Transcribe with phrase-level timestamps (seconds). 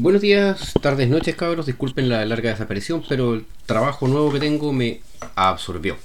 [0.00, 1.66] Buenos días, tardes, noches, cabros.
[1.66, 5.00] Disculpen la larga desaparición, pero el trabajo nuevo que tengo me
[5.34, 5.96] absorbió,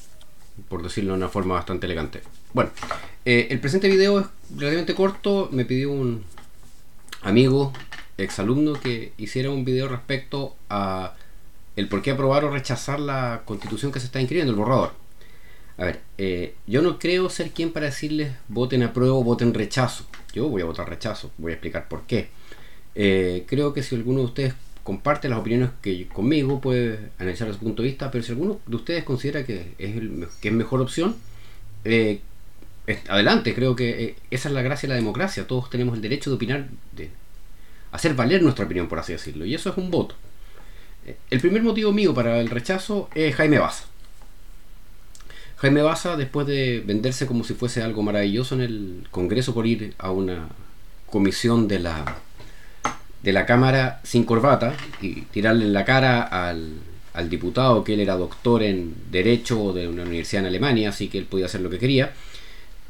[0.67, 2.23] por decirlo de una forma bastante elegante.
[2.53, 2.71] Bueno,
[3.23, 5.47] eh, el presente video es relativamente corto.
[5.51, 6.23] Me pidió un
[7.21, 7.71] amigo,
[8.17, 11.13] exalumno, que hiciera un video respecto a
[11.75, 15.02] el por qué aprobar o rechazar la constitución que se está inscribiendo, el borrador.
[15.77, 20.05] A ver, eh, yo no creo ser quien para decirles voten apruebo o voten rechazo.
[20.33, 22.29] Yo voy a votar rechazo, voy a explicar por qué.
[22.95, 27.59] Eh, creo que si alguno de ustedes comparte las opiniones que conmigo puede analizar su
[27.59, 29.95] punto de vista, pero si alguno de ustedes considera que es,
[30.41, 31.15] que es mejor opción,
[31.85, 32.21] eh,
[33.07, 36.35] adelante, creo que esa es la gracia de la democracia, todos tenemos el derecho de
[36.35, 37.09] opinar, de
[37.91, 40.15] hacer valer nuestra opinión, por así decirlo, y eso es un voto.
[41.29, 43.85] El primer motivo mío para el rechazo es Jaime Baza.
[45.63, 49.93] Jaime Baza, después de venderse como si fuese algo maravilloso en el Congreso por ir
[49.97, 50.49] a una
[51.09, 52.17] comisión de la
[53.21, 56.73] de la Cámara sin corbata y tirarle en la cara al,
[57.13, 61.19] al diputado que él era doctor en Derecho de una universidad en Alemania, así que
[61.19, 62.11] él podía hacer lo que quería,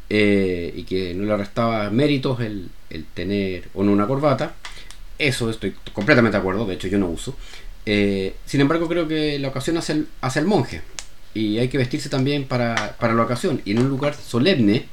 [0.10, 4.56] eh, y que no le restaba méritos el, el, tener o no una corbata.
[5.20, 7.38] Eso estoy completamente de acuerdo, de hecho yo no uso.
[7.86, 10.82] Eh, sin embargo, creo que la ocasión hace el, hace el monje,
[11.34, 14.86] y hay que vestirse también para, para la ocasión, y en un lugar solemne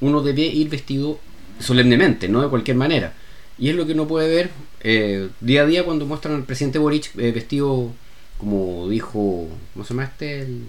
[0.00, 1.18] uno debe ir vestido
[1.60, 3.14] solemnemente, no de cualquier manera.
[3.58, 6.78] Y es lo que uno puede ver eh, día a día cuando muestran al presidente
[6.78, 7.92] Boric eh, vestido,
[8.38, 10.40] como dijo, ¿cómo se llama este?
[10.40, 10.64] El,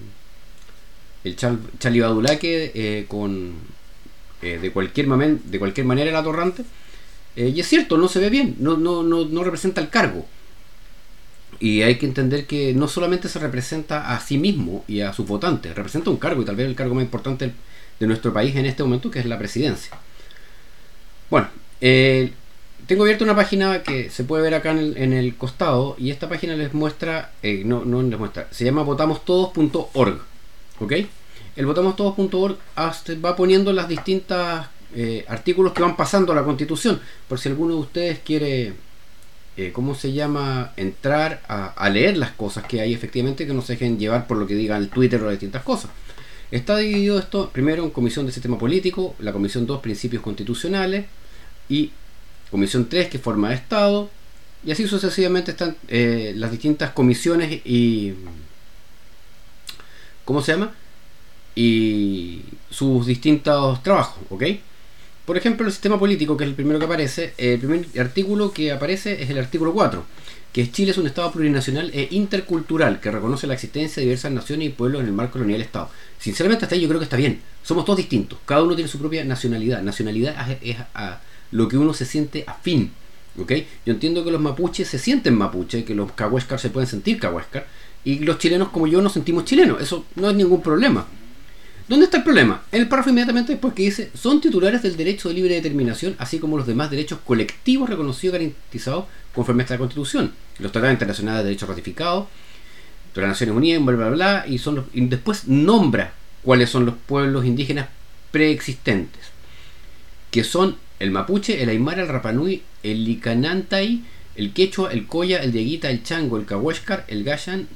[1.24, 3.54] el Chal, eh, con
[4.42, 6.64] de, cualquier de cualquier manera el atorrante.
[7.36, 10.28] y es cierto, no se ve bien, no, no, no, no representa el cargo.
[11.64, 15.26] Y hay que entender que no solamente se representa a sí mismo y a sus
[15.26, 17.54] votantes, representa un cargo y tal vez el cargo más importante
[18.02, 19.98] de nuestro país en este momento, que es la presidencia.
[21.30, 21.48] Bueno,
[21.80, 22.34] eh,
[22.86, 26.58] tengo abierta una página que se puede ver acá en el, costado y esta página
[26.58, 30.20] les muestra, eh, no, no les muestra, se llama votamostodos.org,
[30.82, 30.94] ¿ok?
[31.56, 32.58] El votamostodos.org
[33.24, 37.00] va poniendo las distintas eh, artículos que van pasando a la constitución,
[37.30, 38.74] por si alguno de ustedes quiere,
[39.58, 43.74] eh, ¿cómo se llama?, entrar a, leer las cosas que hay efectivamente, que no se
[43.74, 45.92] dejen llevar por lo que diga el Twitter o las distintas cosas.
[46.52, 51.06] Está dividido esto primero en comisión de sistema político, la comisión 2 principios constitucionales
[51.70, 51.92] y
[52.52, 54.12] Comisión 3 que forma Estado,
[54.64, 58.14] y así sucesivamente están eh, las distintas comisiones y...
[60.24, 60.72] ¿Cómo se llama?
[61.56, 64.44] Y sus distintos trabajos, ¿ok?
[65.26, 68.74] Por ejemplo, el sistema político, que es el primero que aparece, el primer artículo que
[68.74, 70.04] aparece es el artículo 4,
[70.52, 74.68] que Chile es un Estado plurinacional e intercultural que reconoce la existencia de diversas naciones
[74.68, 75.90] y pueblos en el marco de la del Estado.
[76.20, 77.42] Sinceramente, hasta ahí yo creo que está bien.
[77.64, 79.82] Somos todos distintos, cada uno tiene su propia nacionalidad.
[79.82, 82.92] Nacionalidad es, a, lo que uno se siente afín.
[83.40, 83.52] ¿ok?
[83.86, 87.66] Yo entiendo que los mapuches se sienten mapuche, que los cahuéscar se pueden sentir cahuéscar,
[88.04, 89.82] y los chilenos como yo nos sentimos chilenos.
[89.82, 91.08] Eso no es ningún problema.
[91.88, 92.64] ¿Dónde está el problema?
[92.72, 96.40] En el párrafo inmediatamente después que dice, son titulares del derecho de libre determinación, así
[96.40, 99.06] como los demás derechos colectivos reconocidos y garantizados
[99.36, 100.32] conforme a esta Constitución.
[100.60, 102.28] Los tratados internacionales de derechos ratificados,
[103.14, 106.96] de las Naciones Unidas, bla, bla, bla, y, son y después nombra cuáles son los
[106.96, 107.90] pueblos indígenas
[108.32, 109.22] preexistentes,
[110.32, 114.04] que son el mapuche, el aymara, el rapanui, el licanantay,
[114.36, 117.68] el quechua, el coya, el dieguita, el chango, el cahuéscar, el gayan,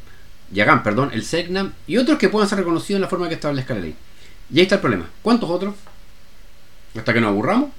[0.51, 3.73] yagán, perdón, el segnam y otros que puedan ser reconocidos en la forma que establezca
[3.73, 3.95] la ley.
[4.51, 5.09] Y ahí está el problema.
[5.21, 5.75] ¿Cuántos otros?
[6.95, 7.69] Hasta que nos aburramos.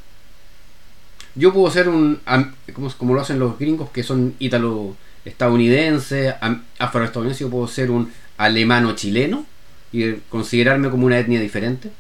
[1.34, 2.20] Yo puedo ser un,
[2.72, 6.34] como, como lo hacen los gringos que son ítalo-estadounidenses,
[6.78, 9.46] afroestadounidenses, yo puedo ser un alemano-chileno
[9.92, 11.90] y considerarme como una etnia diferente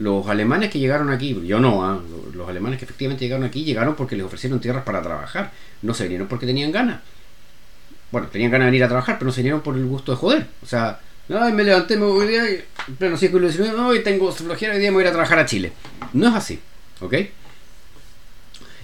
[0.00, 2.00] los alemanes que llegaron aquí, yo no, ¿ah?
[2.32, 5.52] los alemanes que efectivamente llegaron aquí llegaron porque les ofrecieron tierras para trabajar,
[5.82, 7.00] no se vinieron porque tenían ganas.
[8.10, 10.18] Bueno, tenían ganas de venir a trabajar, pero no se vinieron por el gusto de
[10.18, 10.46] joder.
[10.62, 12.64] O sea, ay, me levanté, me voy a ir,
[12.98, 15.46] pleno siglo XIX, hoy tengo flojera, hoy día me voy a ir a trabajar a
[15.46, 15.72] Chile.
[16.12, 16.58] No es así,
[17.00, 17.14] ¿ok?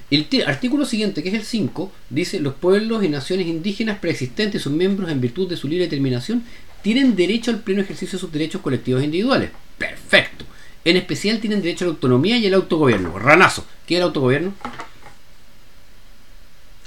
[0.09, 4.63] El artículo siguiente, que es el 5, dice: Los pueblos y naciones indígenas preexistentes y
[4.63, 6.45] sus miembros, en virtud de su libre determinación,
[6.83, 9.51] tienen derecho al pleno ejercicio de sus derechos colectivos e individuales.
[9.77, 10.45] Perfecto.
[10.85, 13.19] En especial tienen derecho a la autonomía y el autogobierno.
[13.19, 13.67] Ranazo.
[13.85, 14.55] ¿Qué es el autogobierno?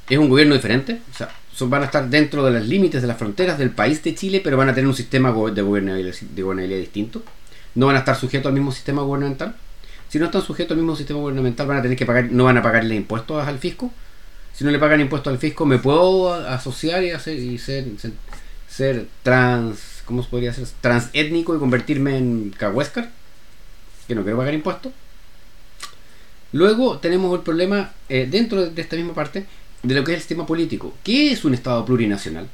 [0.10, 1.02] Es un gobierno diferente.
[1.12, 1.36] O sea,
[1.68, 4.56] van a estar dentro de los límites de las fronteras del país de Chile, pero
[4.56, 7.24] van a tener un sistema de gobernabilidad, distinto.
[7.76, 9.56] No van a estar sujetos al mismo sistema gubernamental.
[10.10, 12.58] Si no están sujetos al mismo sistema gubernamental, van a tener que pagar, no van
[12.58, 13.92] a pagarle impuestos al fisco.
[14.54, 17.86] Si no le pagan impuestos al fisco, me puedo asociar y, hacer, y ser,
[18.68, 20.54] ser, trans ¿cómo se podría?
[20.82, 23.12] Transétnico y convertirme en Cahuéscar,
[24.08, 24.92] que no quiero pagar impuestos.
[26.52, 29.46] Luego tenemos el problema eh, dentro de esta misma parte
[29.84, 30.96] de lo que es el sistema político.
[31.04, 32.48] ¿Qué es un Estado plurinacional?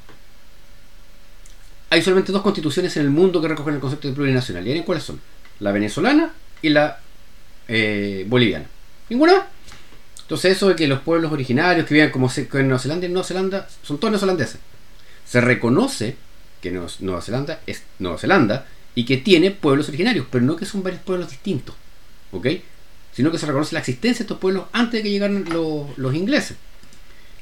[1.90, 4.68] Hay solamente dos constituciones en el mundo que recogen el concepto de plurinacional.
[4.68, 5.20] ¿Y cuáles son?
[5.60, 7.00] La venezolana y la
[7.68, 8.66] eh, boliviana.
[9.10, 9.48] ¿Ninguna?
[10.22, 13.28] Entonces eso de que los pueblos originarios que viven como en Nueva Zelanda y Nueva
[13.28, 14.60] Zelanda son todos neozelandeses.
[15.24, 16.16] Se reconoce
[16.62, 20.82] que Nueva Zelanda es Nueva Zelanda y que tiene pueblos originarios, pero no que son
[20.82, 21.76] varios pueblos distintos.
[22.32, 22.48] ¿Ok?
[23.14, 26.58] Sino que se reconoce la existencia de estos pueblos antes de que llegaran los, ingleses.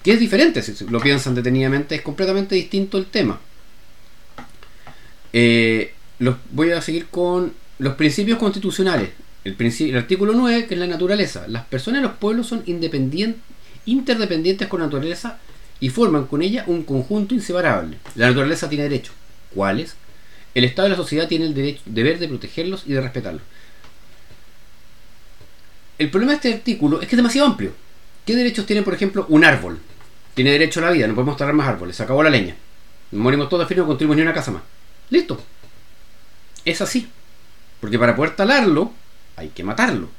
[0.03, 3.39] Que es diferente, si lo piensan detenidamente, es completamente distinto el tema.
[5.31, 9.11] Eh, los, voy a seguir con los principios constitucionales.
[9.43, 11.47] El, artículo 9, que es la naturaleza.
[11.47, 15.39] Las personas y los pueblos son interdependientes con la naturaleza
[15.79, 17.97] y forman con ella un conjunto inseparable.
[18.15, 19.15] La naturaleza tiene derechos.
[19.53, 19.95] ¿Cuáles?
[20.53, 23.41] El Estado y la sociedad tienen el derecho, deber de protegerlos y de respetarlos.
[25.97, 27.73] El problema de este artículo es que es demasiado amplio.
[28.25, 29.79] ¿Qué derechos tiene, por ejemplo, un árbol?
[30.33, 32.55] Tiene derecho a la vida, no podemos talar más árboles, se acabó la leña.
[33.11, 34.63] Morimos todos de frío, no construimos ni una casa más.
[35.09, 35.39] Listo.
[36.65, 37.09] Es así.
[37.79, 38.91] Porque para poder talarlo,
[39.35, 40.09] hay que matarlo.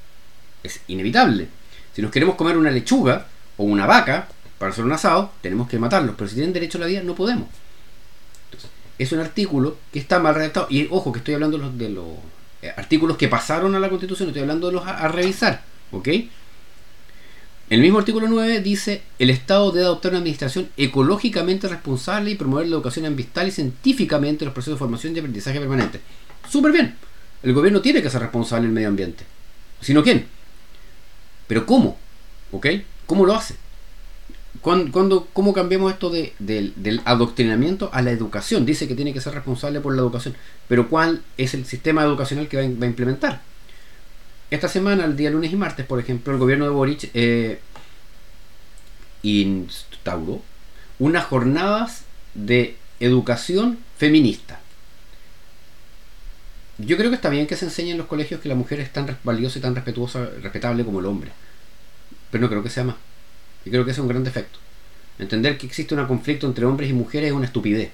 [0.63, 1.49] Es inevitable.
[1.95, 3.27] Si nos queremos comer una lechuga
[3.57, 4.29] o una vaca
[4.59, 6.15] para hacer un asado, tenemos que matarlos.
[6.17, 7.49] Pero si tienen derecho a la vida, no podemos.
[8.47, 10.67] Entonces, es un artículo que está mal redactado.
[10.71, 12.07] Y ojo, que estoy hablando de los,
[12.63, 15.63] eh, artículos que pasaron a la Constitución, estoy hablando de los a, revisar.
[15.91, 16.09] ¿Ok?
[17.75, 22.69] El mismo artículo 9 dice, el Estado debe adoptar una administración ecológicamente responsable y promover
[22.69, 26.01] la educación ambiental y científicamente los procesos de formación y aprendizaje permanente.
[26.49, 26.95] Súper bien.
[27.43, 29.25] El gobierno tiene que ser responsable del medio ambiente.
[29.81, 30.27] ¿Sino quién?
[31.49, 31.99] Pero ¿cómo?
[32.53, 32.67] ¿Ok?
[33.07, 33.57] ¿Cómo lo hace?
[34.61, 38.65] ¿Cuándo, cómo cambiamos esto del adoctrinamiento a la educación?
[38.65, 40.37] Dice que tiene que ser responsable por la educación.
[40.69, 43.43] Pero ¿cuál es el sistema educacional que va a, implementar?
[44.55, 47.59] Esta semana, el día lunes y martes, por ejemplo, el gobierno de Boric eh,
[49.25, 50.43] instauró
[51.01, 52.05] unas jornadas
[52.35, 54.61] de educación feminista.
[56.79, 58.93] Yo creo que está bien que se enseñe en los colegios que la mujer es
[58.93, 61.33] tan valiosa y tan respetuosa, respetable como el hombre.
[62.31, 62.97] Pero no creo que sea más.
[63.65, 64.61] Y creo que es un gran defecto.
[65.19, 67.91] Entender que existe un conflicto entre hombres y mujeres es una estupidez.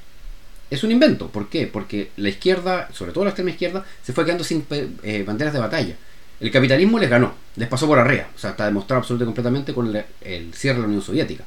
[0.68, 1.28] Es un invento.
[1.28, 1.66] ¿Por qué?
[1.66, 5.58] Porque la izquierda, sobre todo la extrema izquierda, se fue quedando sin eh, banderas de
[5.58, 5.96] batalla.
[6.40, 8.28] El capitalismo les ganó, les pasó por arriba.
[8.34, 11.44] O sea, está demostrado absolutamente completamente con el, cierre de la Unión Soviética.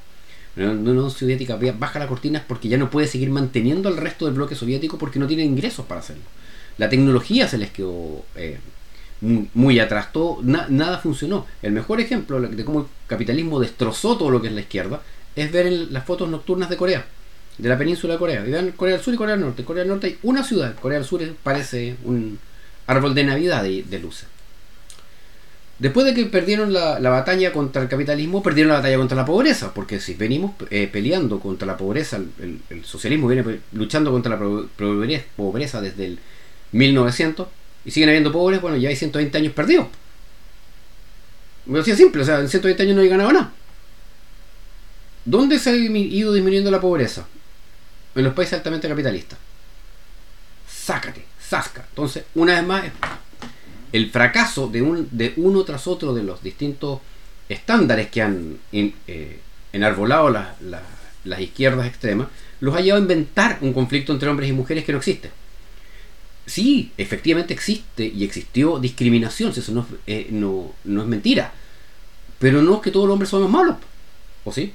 [0.56, 4.36] La Unión Soviética baja las cortinas porque ya no puede seguir manteniendo al resto del
[4.36, 6.24] bloque soviético porque no tiene ingresos para hacerlo
[6.78, 8.60] la tecnología se les quedó eh,
[9.22, 11.48] muy, atrás, todo, nada funcionó.
[11.62, 15.02] El mejor ejemplo de cómo el capitalismo destrozó todo lo que es la izquierda
[15.36, 17.06] es ver en las fotos nocturnas de Corea,
[17.58, 18.42] de la península de Corea.
[18.42, 19.64] Vean Corea del Sur y Corea del Norte.
[19.64, 22.38] Corea del Norte hay una ciudad, Corea del Sur parece un
[22.86, 24.28] árbol de Navidad de, luces.
[25.80, 29.74] Después de que perdieron la, batalla contra el capitalismo, perdieron la batalla contra la pobreza,
[29.74, 34.40] porque si venimos eh, peleando contra la pobreza, el, socialismo viene luchando contra la
[35.36, 36.20] pobreza desde el
[36.72, 37.48] 1900
[37.86, 39.88] y siguen habiendo pobres, bueno, ya hay 120 años perdidos.
[41.66, 43.54] Me decía simple, o sea, en 120 años no hay ganado nada.
[45.26, 47.26] ¿Dónde se ha ido disminuyendo la pobreza?
[48.16, 49.40] En los países altamente capitalistas.
[50.70, 51.86] Sácate, zasca.
[51.90, 52.84] Entonces, una vez más,
[53.94, 57.00] el fracaso de, un, de uno tras otro de los distintos
[57.48, 59.40] estándares que han eh,
[59.72, 62.28] enarbolado las izquierdas extremas,
[62.60, 65.32] los ha llevado a inventar un conflicto entre hombres y mujeres que no existe
[66.46, 71.54] sí, efectivamente existe y existió discriminación, eso no, eh, no, es mentira.
[72.40, 73.78] Pero no es que todos los hombres somos malos,
[74.44, 74.74] ¿o sí?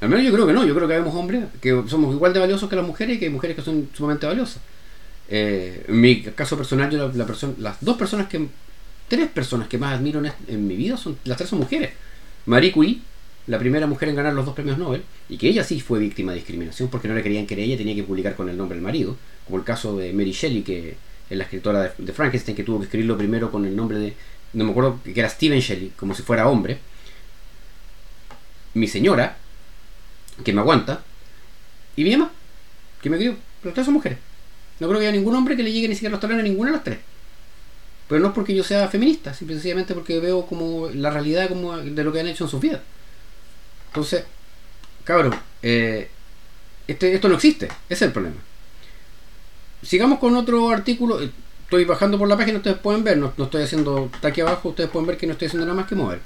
[0.00, 2.40] Al menos yo creo que no, yo creo que vemos hombres que somos igual de
[2.40, 4.62] valiosos que las mujeres y que hay mujeres que son sumamente valiosas.
[5.30, 8.46] Eh, en mi caso personal, yo la, persona, las dos personas que,
[9.08, 11.90] tres personas que más admiro en, en, mi vida, son las tres son mujeres.
[12.46, 12.98] Marie Curie,
[13.46, 16.32] la primera mujer en ganar los dos premios Nobel, y que ella sí fue víctima
[16.32, 18.84] de discriminación porque no le querían que ella tenía que publicar con el nombre del
[18.84, 19.16] marido
[19.48, 20.96] como el caso de Mary Shelley, que
[21.28, 24.14] es la escritora de, Frankenstein, que tuvo que escribirlo primero con el nombre de,
[24.52, 26.78] no me acuerdo, que era Stephen Shelley, como si fuera hombre.
[28.74, 29.38] Mi señora,
[30.44, 31.02] que me aguanta,
[31.96, 32.30] y mi mamá,
[33.00, 33.36] que me crió.
[33.62, 34.18] Los tres son mujeres.
[34.80, 36.70] No creo que haya ningún hombre que le llegue ni siquiera los talones a ninguna
[36.70, 36.98] de las tres.
[38.08, 42.04] Pero no es porque yo sea feminista, simplemente porque veo como la realidad como de
[42.04, 42.80] lo que han hecho en sus vidas.
[43.88, 44.24] Entonces,
[45.04, 46.08] cabrón, eh,
[46.86, 48.38] este, esto no existe, ese es el problema
[49.82, 51.20] sigamos con otro artículo.
[51.20, 54.88] Estoy bajando por la página, ustedes pueden ver, no, estoy haciendo, está aquí abajo, ustedes
[54.90, 56.20] pueden ver que no estoy haciendo nada más que mover.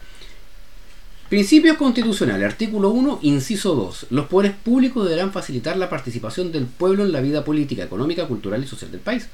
[1.32, 4.08] Principios constitucionales, artículo 1, inciso 2.
[4.10, 8.62] Los poderes públicos deberán facilitar la participación del pueblo en la vida política, económica, cultural
[8.62, 9.28] y social del país.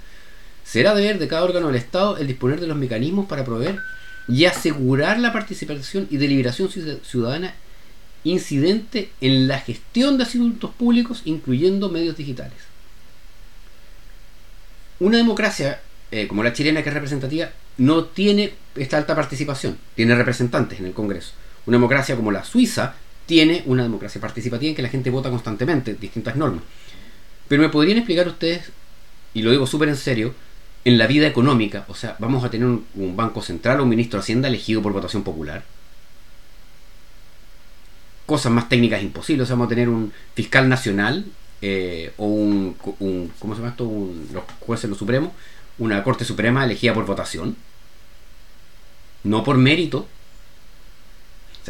[0.62, 3.80] Será deber de cada órgano del Estado el disponer de los mecanismos para proveer
[4.28, 6.70] y asegurar la participación y deliberación
[7.02, 7.54] ciudadana
[8.22, 12.58] incidente en la gestión de asuntos públicos, incluyendo medios digitales.
[15.00, 15.80] Una democracia
[16.12, 20.86] eh, como la chilena, que es representativa, no tiene esta alta participación, tiene representantes en
[20.86, 21.32] el Congreso.
[21.68, 22.94] Una democracia como la Suiza
[23.26, 26.62] tiene una democracia participativa en que la gente vota constantemente, distintas normas.
[27.46, 28.72] Pero me podrían explicar ustedes,
[29.34, 30.34] y lo digo súper en serio,
[30.86, 34.18] en la vida económica, o sea, vamos a tener un, banco central o un ministro
[34.18, 35.62] de Hacienda elegido por votación popular.
[38.24, 41.26] Cosas más técnicas imposibles, o sea, vamos a tener un fiscal nacional
[41.60, 42.76] eh, o un,
[43.38, 43.84] ¿cómo se llama esto?
[43.84, 45.34] Un, los jueces, lo supremo,
[45.76, 47.56] una Corte Suprema elegida por votación,
[49.22, 50.08] no por mérito,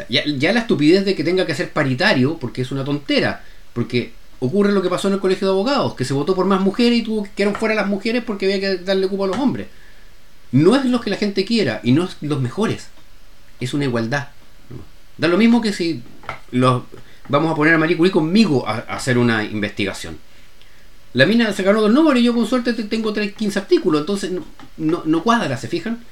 [0.07, 4.71] ya, la estupidez de que tenga que ser paritario, porque es una tontera, porque ocurre
[4.71, 7.03] lo que pasó en el colegio de abogados, que se votó por más mujeres y
[7.03, 9.67] tuvo que quedar fuera las mujeres porque había que darle cupo a los hombres.
[10.51, 12.87] No es lo que la gente quiera y no es los mejores,
[13.59, 14.29] es una igualdad.
[15.17, 16.01] Da lo mismo que si
[16.51, 16.83] los,
[17.27, 20.17] vamos a poner a Marie Curie conmigo a, hacer una investigación.
[21.13, 24.31] La mina se ganó dos números y yo con suerte tengo 15 artículos, entonces
[24.77, 26.03] no, no cuadra, ¿se fijan?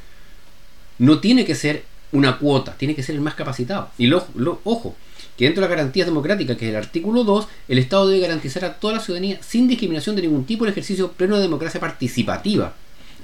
[0.99, 3.89] No tiene que ser una cuota, tiene que ser el más capacitado.
[3.97, 4.25] Y lo,
[4.63, 4.95] ojo,
[5.37, 8.65] que dentro de las garantías democráticas, que es el artículo 2, el Estado debe garantizar
[8.65, 12.73] a toda la ciudadanía, sin discriminación de ningún tipo, el ejercicio pleno de democracia participativa,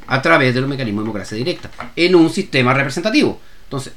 [0.07, 3.39] a través de los mecanismos de democracia directa, en un sistema representativo.
[3.65, 3.93] Entonces,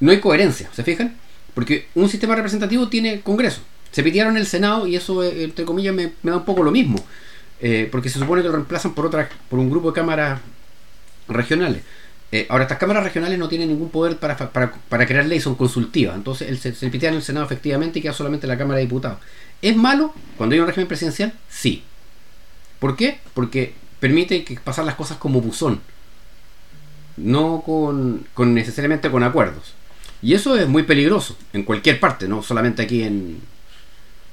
[0.00, 1.16] no hay coherencia, ¿se fijan?
[1.54, 3.60] Porque un sistema representativo tiene Congreso.
[3.90, 7.04] Se pidieron el Senado y eso, eh, entre comillas, me, da un poco lo mismo.
[7.60, 10.40] Eh, porque se supone que lo reemplazan por, otra, por un grupo de cámaras
[11.28, 11.82] regionales.
[12.32, 16.14] Eh, ahora, estas cámaras regionales no tienen ningún poder para, para, crear leyes, son consultivas.
[16.14, 19.18] Entonces, el, se, se en el Senado efectivamente y queda solamente la Cámara de Diputados.
[19.62, 21.32] ¿Es malo cuando hay un régimen presidencial?
[21.48, 21.82] Sí.
[22.78, 23.20] ¿Por qué?
[23.34, 25.80] Porque permite que pasar las cosas como buzón.
[27.16, 29.74] No con, con necesariamente con acuerdos.
[30.22, 33.40] Y eso es muy peligroso en cualquier parte, no solamente aquí en,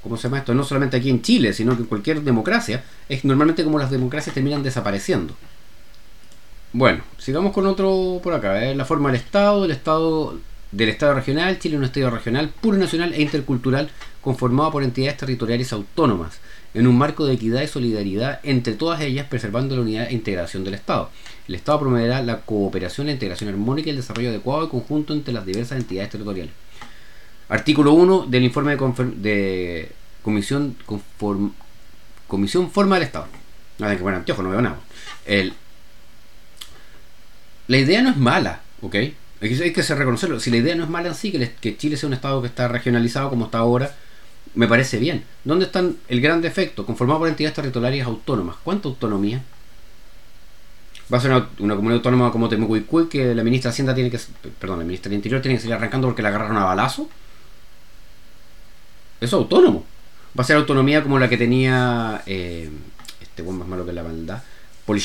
[0.02, 0.54] ¿cómo se llama esto?
[0.54, 4.34] No solamente aquí en Chile, sino que en cualquier democracia, es normalmente como las democracias
[4.34, 5.34] terminan desapareciendo.
[6.72, 8.64] Bueno, sigamos con otro por acá.
[8.64, 8.74] ¿eh?
[8.74, 10.38] La forma del Estado, el Estado
[10.70, 15.16] del Estado regional, Chile es un Estado regional, puro nacional e intercultural, conformado por entidades
[15.16, 16.40] territoriales autónomas,
[16.74, 20.64] en un marco de equidad y solidaridad entre todas ellas, preservando la unidad e integración
[20.64, 21.08] del Estado.
[21.48, 25.32] El Estado promoverá la cooperación, la integración armónica y el desarrollo adecuado y conjunto entre
[25.32, 26.52] las diversas entidades territoriales.
[27.48, 29.90] Artículo 1 del informe de,
[30.22, 30.76] Comisión,
[32.26, 33.26] Comisión Forma del Estado.
[33.78, 34.80] Nada que bueno, anteojo, no veo nada.
[35.24, 35.54] El
[37.68, 38.94] la idea no es mala, ¿ok?
[39.40, 40.40] Hay que, reconocerlo.
[40.40, 42.66] Si la idea no es mala en sí, que, Chile sea un estado que está
[42.66, 43.94] regionalizado como está ahora,
[44.54, 45.22] me parece bien.
[45.44, 46.84] ¿Dónde está el gran defecto?
[46.84, 48.56] Conformado por entidades territoriales autónomas.
[48.64, 49.42] ¿Cuánta autonomía?
[51.12, 54.18] Va a ser una, comunidad autónoma como Temucuicui que la ministra de Hacienda tiene que.
[54.58, 57.08] Perdón, la ministra del Interior tiene que salir arrancando porque la agarraron a balazo.
[59.20, 59.84] Eso es autónomo.
[60.36, 62.22] Va a ser autonomía como la que tenía.
[62.26, 62.70] Eh,
[63.20, 64.42] este buen más malo que la maldad.
[64.84, 65.00] Paul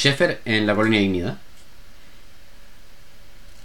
[0.45, 1.37] en la colonia de Dignidad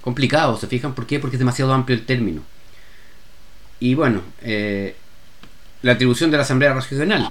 [0.09, 0.95] complicado, ¿se fijan?
[0.95, 1.21] ¿Por qué?
[1.21, 2.41] Porque es demasiado amplio el término.
[3.79, 4.97] Y bueno, eh,
[5.83, 7.29] la atribución de la Asamblea Regional,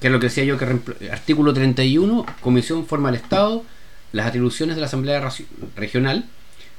[0.00, 0.64] que es lo que decía yo, que
[1.12, 3.62] artículo 31, Comisión forma el Estado,
[4.10, 5.30] las atribuciones de la Asamblea
[5.76, 6.24] Regional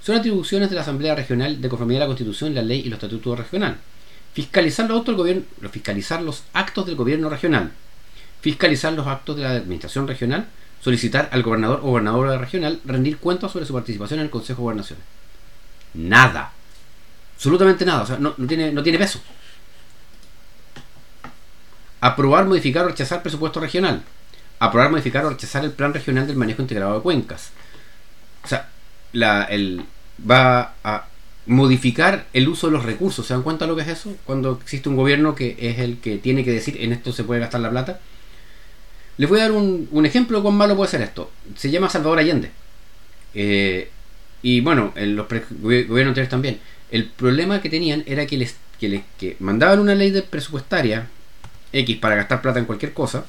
[0.03, 2.97] son atribuciones de la Asamblea Regional de conformidad a la Constitución, la ley y los
[2.97, 3.77] estatutos regional.
[4.33, 7.71] Fiscalizar los, gobierno, fiscalizar los actos del gobierno regional.
[8.41, 10.47] Fiscalizar los actos de la administración regional.
[10.81, 14.63] Solicitar al gobernador o gobernadora regional rendir cuentas sobre su participación en el Consejo de
[14.63, 14.99] Gobernación
[15.97, 16.53] nada.
[17.35, 18.03] Absolutamente nada.
[18.03, 19.19] O sea, no, tiene, no tiene peso.
[21.99, 24.03] Aprobar, modificar o rechazar presupuesto regional.
[24.59, 27.51] Aprobar, modificar o rechazar el plan regional del manejo integrado de cuencas.
[28.43, 28.69] O sea,
[29.13, 29.83] la, el,
[30.29, 31.07] va a
[31.47, 33.25] modificar el uso de los recursos.
[33.25, 34.15] ¿Se dan cuenta lo que es eso?
[34.25, 37.41] Cuando existe un gobierno que es el que tiene que decir en esto se puede
[37.41, 37.99] gastar la plata.
[39.17, 41.31] Les voy a dar un, un ejemplo de cuán malo puede ser esto.
[41.55, 42.51] Se llama Salvador Allende.
[43.33, 43.89] Eh,
[44.41, 46.59] y bueno, en los gobiernos anteriores también.
[46.91, 51.07] El problema que tenían era que les, que les que mandaban una ley de presupuestaria
[51.73, 53.25] X para gastar plata en cualquier cosa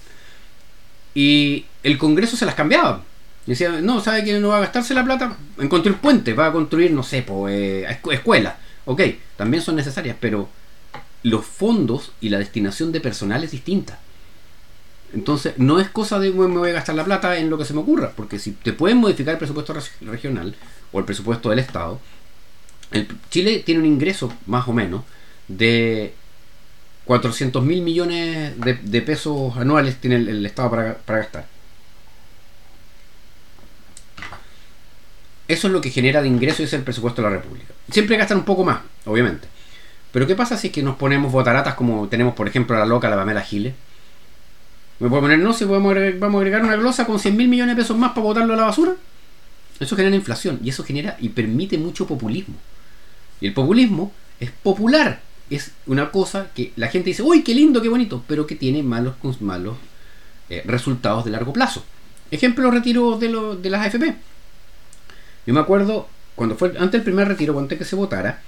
[1.14, 3.02] y el Congreso se las cambiaba.
[3.46, 5.36] Y decía, no, ¿sabe que no va a gastarse la plata?
[5.58, 8.54] En construir puentes, va a construir, no sé, pues, escuelas.
[8.84, 9.02] Ok,
[9.36, 10.48] también son necesarias, pero
[11.22, 13.98] los fondos y la destinación de personal es distinta.
[15.14, 17.72] Entonces, no es cosa de me voy a gastar la plata en lo que se
[17.72, 20.54] me ocurra, porque si te pueden modificar el presupuesto regional,
[20.92, 22.00] o el presupuesto del Estado,
[23.30, 25.02] Chile tiene un ingreso, más o menos,
[25.46, 26.14] de
[27.04, 31.46] 400 mil millones de, pesos anuales tiene el, Estado para, gastar.
[35.46, 37.72] Eso es lo que genera de ingresos y es el presupuesto de la República.
[37.90, 39.48] Siempre gastan un poco más, obviamente.
[40.12, 42.86] Pero ¿qué pasa si es que nos ponemos botaratas como tenemos, por ejemplo, a la
[42.86, 43.74] loca, la Pamela Giles?
[44.98, 45.52] ¿Me puedo poner no?
[45.52, 48.54] Si vamos a agregar una glosa con 100 mil millones de pesos más para botarlo
[48.54, 48.94] a la basura.
[49.80, 52.56] Eso genera inflación y eso genera y permite mucho populismo.
[53.40, 55.20] Y el populismo es popular.
[55.50, 58.82] Es una cosa que la gente dice, uy, qué lindo, qué bonito, pero que tiene
[58.82, 59.76] malos, malos
[60.50, 61.84] eh, resultados de largo plazo.
[62.30, 64.14] Ejemplo, retiro de, lo, de las AFP.
[65.46, 68.42] Yo me acuerdo, cuando fue antes del primer retiro, antes que se votara,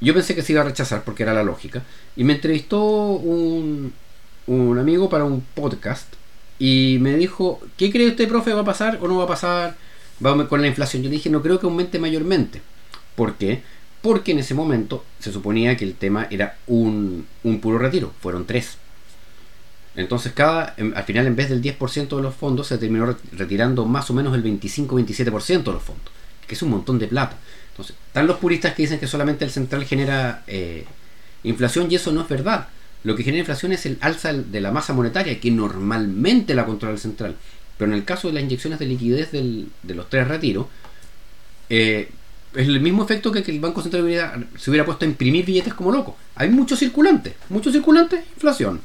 [0.00, 1.82] yo pensé que se iba a rechazar porque era la lógica.
[2.16, 3.92] Y me entrevistó un,
[4.46, 6.14] un amigo para un podcast
[6.58, 9.76] y me dijo, ¿qué cree usted, profe, va a pasar o no va a pasar
[10.24, 11.02] va con la inflación?
[11.02, 12.62] Yo dije, no creo que aumente mayormente.
[13.14, 13.62] ¿Por qué?
[14.02, 18.46] Porque en ese momento se suponía que el tema era un, un puro retiro, fueron
[18.46, 18.78] tres.
[19.96, 24.10] Entonces, cada, al final, en vez del 10% de los fondos, se terminó retirando más
[24.10, 26.12] o menos el 25-27% de los fondos,
[26.46, 27.36] que es un montón de plata.
[27.70, 30.84] Entonces, están los puristas que dicen que solamente el central genera eh,
[31.44, 32.68] inflación y eso no es verdad.
[33.04, 36.94] Lo que genera inflación es el alza de la masa monetaria, que normalmente la controla
[36.94, 37.36] el central.
[37.78, 40.66] Pero en el caso de las inyecciones de liquidez de los tres retiros,
[41.68, 42.08] eh,
[42.54, 45.74] es el mismo efecto que que el Banco Central se hubiera puesto a imprimir billetes
[45.74, 46.16] como loco.
[46.36, 48.80] Hay muchos circulantes, muchos circulantes, inflación.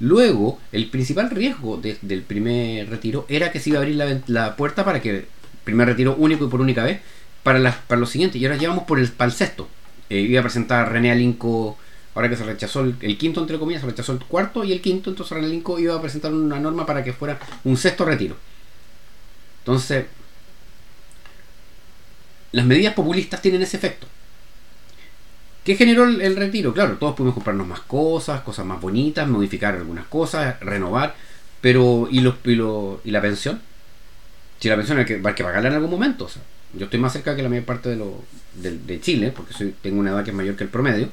[0.00, 4.82] Luego, el principal riesgo del primer retiro era que se iba a abrir la, puerta
[4.82, 5.26] para que,
[5.62, 7.00] primer retiro único y por única vez,
[7.42, 8.40] para, para los siguientes.
[8.40, 9.68] Y ahora llevamos por el, para el sexto.
[10.08, 11.76] Eh, iba a presentar René Alinco
[12.20, 15.10] ahora que se rechazó el, quinto, entre comillas, se rechazó el cuarto y el quinto,
[15.10, 18.36] entonces René Alinco iba a presentar una norma para que fuera un sexto retiro.
[19.60, 20.06] Entonces,
[22.52, 24.06] las medidas populistas tienen ese efecto.
[25.64, 26.72] ¿Qué generó el, retiro?
[26.74, 31.14] Claro, todos pudimos comprarnos más cosas, cosas más bonitas, modificar algunas cosas, renovar,
[31.60, 33.60] pero ¿y, los, y, la pensión?
[34.58, 36.24] Si la pensión hay que, hay que pagarla en algún momento.
[36.24, 36.42] O sea,
[36.74, 38.22] yo estoy más cerca que la mayor parte de, lo,
[38.54, 41.08] de, Chile, porque soy, tengo una edad que es mayor que el promedio,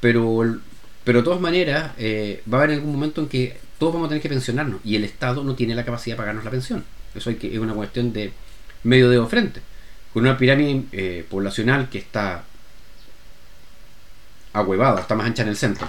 [0.00, 0.58] pero,
[1.04, 4.08] pero de todas maneras eh, va a haber algún momento en que todos vamos a
[4.10, 6.84] tener que pensionarnos y el Estado no tiene la capacidad de pagarnos la pensión.
[7.14, 8.32] Eso hay que, es una cuestión de
[8.84, 9.60] medio dedo frente.
[10.12, 12.44] Con una pirámide eh, poblacional que está
[14.52, 15.88] ahuevada, está más ancha en el centro,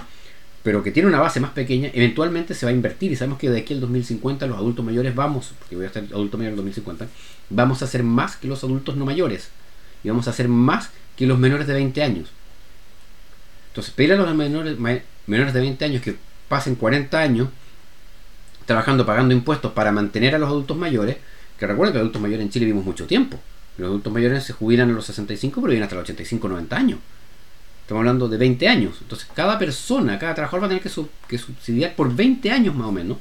[0.62, 3.10] pero que tiene una base más pequeña, eventualmente se va a invertir.
[3.12, 6.04] Y sabemos que de aquí al 2050 los adultos mayores vamos, porque voy a estar
[6.04, 7.08] adulto mayor en el 2050,
[7.48, 9.48] vamos a ser más que los adultos no mayores.
[10.04, 12.30] Y vamos a ser más que los menores de 20 años.
[13.70, 14.76] Entonces, pedirle a los menores,
[15.26, 16.16] menores de 20 años que
[16.48, 17.48] pasen 40 años
[18.66, 21.16] trabajando, pagando impuestos para mantener a los adultos mayores,
[21.58, 23.38] que recuerden que los adultos mayores en Chile vivimos mucho tiempo.
[23.78, 26.98] Los adultos mayores se jubilan a los 65, pero viven hasta los 85, 90 años.
[27.82, 28.98] Estamos hablando de 20 años.
[29.00, 32.92] Entonces, cada persona, cada trabajador va a tener que, subsidiar por 20 años más o
[32.92, 33.18] menos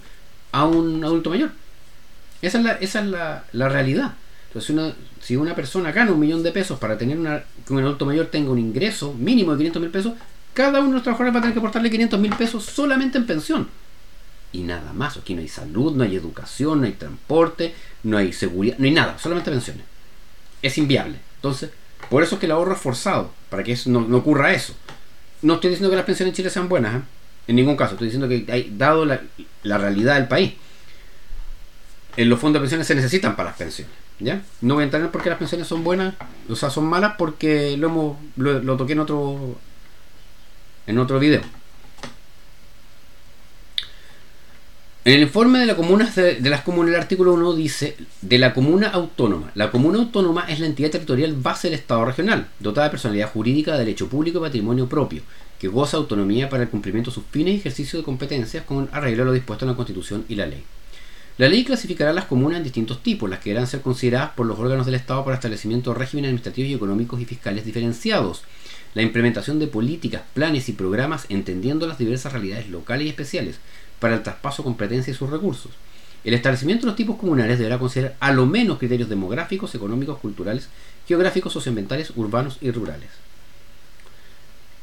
[0.52, 1.52] a un adulto mayor.
[2.42, 4.14] Esa es la, esa es la, la realidad.
[4.48, 7.84] Entonces, una, si una persona gana un millón de pesos para tener una, que un
[7.84, 10.14] adulto mayor tenga un ingreso mínimo de 500 mil pesos,
[10.60, 13.26] cada uno de los trabajadores va a tener que aportarle 500 mil pesos solamente en
[13.26, 13.70] pensión.
[14.52, 15.16] Y nada más.
[15.16, 18.92] Aquí no hay salud, no hay educación, no hay transporte, no hay seguridad, no hay
[18.92, 19.86] nada, solamente pensiones.
[20.62, 21.18] Es inviable.
[21.36, 21.70] Entonces,
[22.10, 24.76] por eso es que el ahorro es forzado, para que no, ocurra eso.
[25.44, 27.02] No estoy diciendo que las pensiones en Chile sean buenas, ¿eh?
[27.48, 27.94] en ningún caso.
[27.94, 29.22] Estoy diciendo que, hay, dado la,
[29.64, 30.56] realidad del país,
[32.18, 33.96] en los fondos de pensiones se necesitan para las pensiones.
[34.20, 34.44] ¿ya?
[34.60, 36.16] No voy a entrar en por qué las pensiones son buenas,
[36.50, 39.58] o sea, son malas, porque lo, hemos, lo toqué en otro
[40.90, 41.42] en otro video.
[45.06, 48.54] En el informe de, la comuna, de, las comunas, el artículo 1 dice de la
[48.54, 49.52] comuna autónoma.
[49.56, 53.74] La comuna autónoma es la entidad territorial base del Estado regional, dotada de personalidad jurídica,
[53.74, 55.22] de derecho público y patrimonio propio,
[55.60, 59.24] que goza autonomía para el cumplimiento de sus fines y ejercicio de competencias con arreglo
[59.24, 60.64] a lo dispuesto en la Constitución y la ley.
[61.38, 64.60] La ley clasificará las comunas en distintos tipos, las que deberán ser consideradas por los
[64.60, 68.44] órganos del Estado para establecimiento de regímenes administrativos y económicos y fiscales diferenciados,
[68.94, 73.60] la implementación de políticas, planes y programas entendiendo las diversas realidades locales y especiales
[74.00, 75.72] para el traspaso, competencia y sus recursos.
[76.24, 80.68] El establecimiento de los tipos comunales deberá considerar a lo menos criterios demográficos, económicos, culturales,
[81.08, 83.10] geográficos, socioambientales, urbanos y rurales.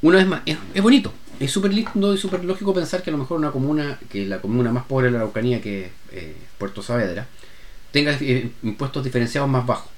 [0.02, 3.18] Una vez más, es, bonito, es súper lindo y súper lógico pensar que a lo
[3.18, 6.82] mejor una comuna, que la comuna más pobre de la Araucanía, que es eh, Puerto
[6.82, 7.26] Saavedra,
[7.92, 9.95] tenga eh, impuestos diferenciados más bajos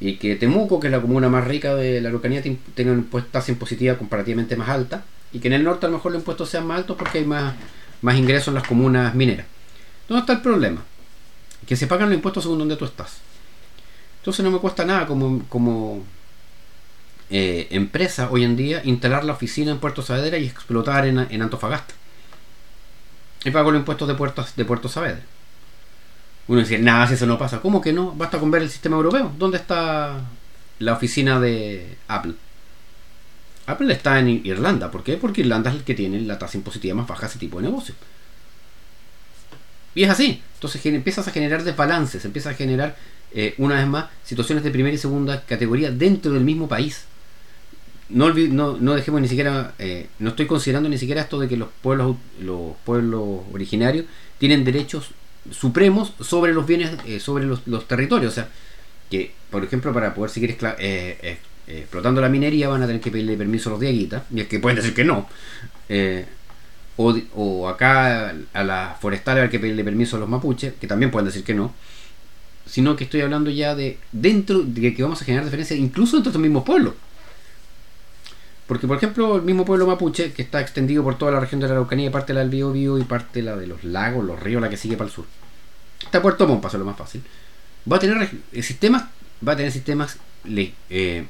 [0.00, 2.42] y que Temuco, que es la comuna más rica de la Araucanía,
[2.74, 6.12] tenga una tasa impositiva comparativamente más alta y que en el norte a lo mejor
[6.12, 7.54] los impuestos sean más altos porque hay más,
[8.02, 9.46] más ingresos en las comunas mineras.
[10.08, 10.82] ¿Dónde está el problema?
[11.66, 13.18] Que se pagan los impuestos según donde tú estás.
[14.20, 16.04] Entonces no me cuesta nada como, como
[17.30, 21.42] eh, empresa hoy en día instalar la oficina en Puerto Saavedra y explotar en, en
[21.42, 21.94] Antofagasta.
[23.44, 25.22] Y pago los impuestos de Puerto, de Puerto Saavedra.
[26.48, 27.60] Uno dice, nada, si eso no pasa.
[27.60, 28.12] ¿Cómo que no?
[28.12, 29.32] Basta con ver el sistema europeo.
[29.38, 30.20] ¿Dónde está
[30.78, 32.34] la oficina de Apple?
[33.66, 34.90] Apple está en Irlanda.
[34.90, 35.18] ¿Por qué?
[35.18, 37.64] Porque Irlanda es el que tiene la tasa impositiva más baja de ese tipo de
[37.64, 37.94] negocio.
[39.94, 40.42] Y es así.
[40.54, 42.96] Entonces empiezas a generar desbalances, empiezas a generar,
[43.32, 47.04] eh, una vez más, situaciones de primera y segunda categoría dentro del mismo país.
[48.08, 51.68] No, no, dejemos ni siquiera, eh, no estoy considerando ni siquiera esto de que los
[51.82, 54.06] pueblos, los pueblos originarios
[54.38, 55.10] tienen derechos
[55.50, 58.32] supremos sobre los bienes, eh, sobre los, territorios.
[58.32, 58.48] O sea,
[59.10, 63.36] que, por ejemplo, para poder seguir eh, explotando la minería van a tener que pedirle
[63.36, 65.28] permiso a los diaguitas, y es que pueden decir que no.
[66.96, 71.10] O, o, acá a las forestales hay que pedirle permiso a los mapuches, que también
[71.10, 71.72] pueden decir que no.
[72.66, 76.30] Sino que estoy hablando ya de dentro de que vamos a generar diferencias incluso entre
[76.30, 76.94] estos mismos pueblos.
[78.68, 81.66] Porque, por ejemplo, el mismo pueblo mapuche, que está extendido por toda la región de
[81.66, 84.68] la Araucanía, parte la del Biobío y parte la de los lagos, los ríos, la
[84.68, 85.24] que sigue para el sur.
[86.04, 87.22] Está Puerto Montt, para lo más fácil.
[87.90, 89.04] Va a tener eh, sistemas,
[89.46, 90.18] va a tener sistemas
[90.90, 91.26] eh,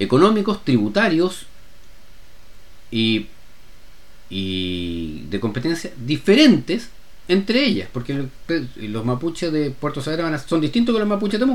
[0.00, 1.46] económicos, tributarios
[2.90, 3.28] y,
[4.28, 6.90] de competencia diferentes
[7.28, 8.26] entre ellas, porque
[8.76, 11.46] los mapuches de Puerto Saavedra son distintos que los mapuches de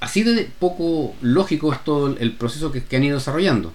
[0.00, 3.72] Así de poco lógico es todo el proceso que, han ido desarrollando.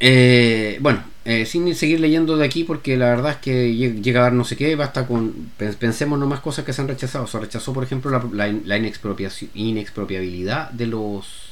[0.00, 4.24] Eh, bueno, eh, sin seguir leyendo de aquí, porque la verdad es que llega a
[4.24, 5.50] dar no sé qué, basta con.
[5.78, 7.26] Pensemos nomás cosas que se han rechazado.
[7.26, 11.48] Se rechazó, por ejemplo, la, la inexpropiabilidad de los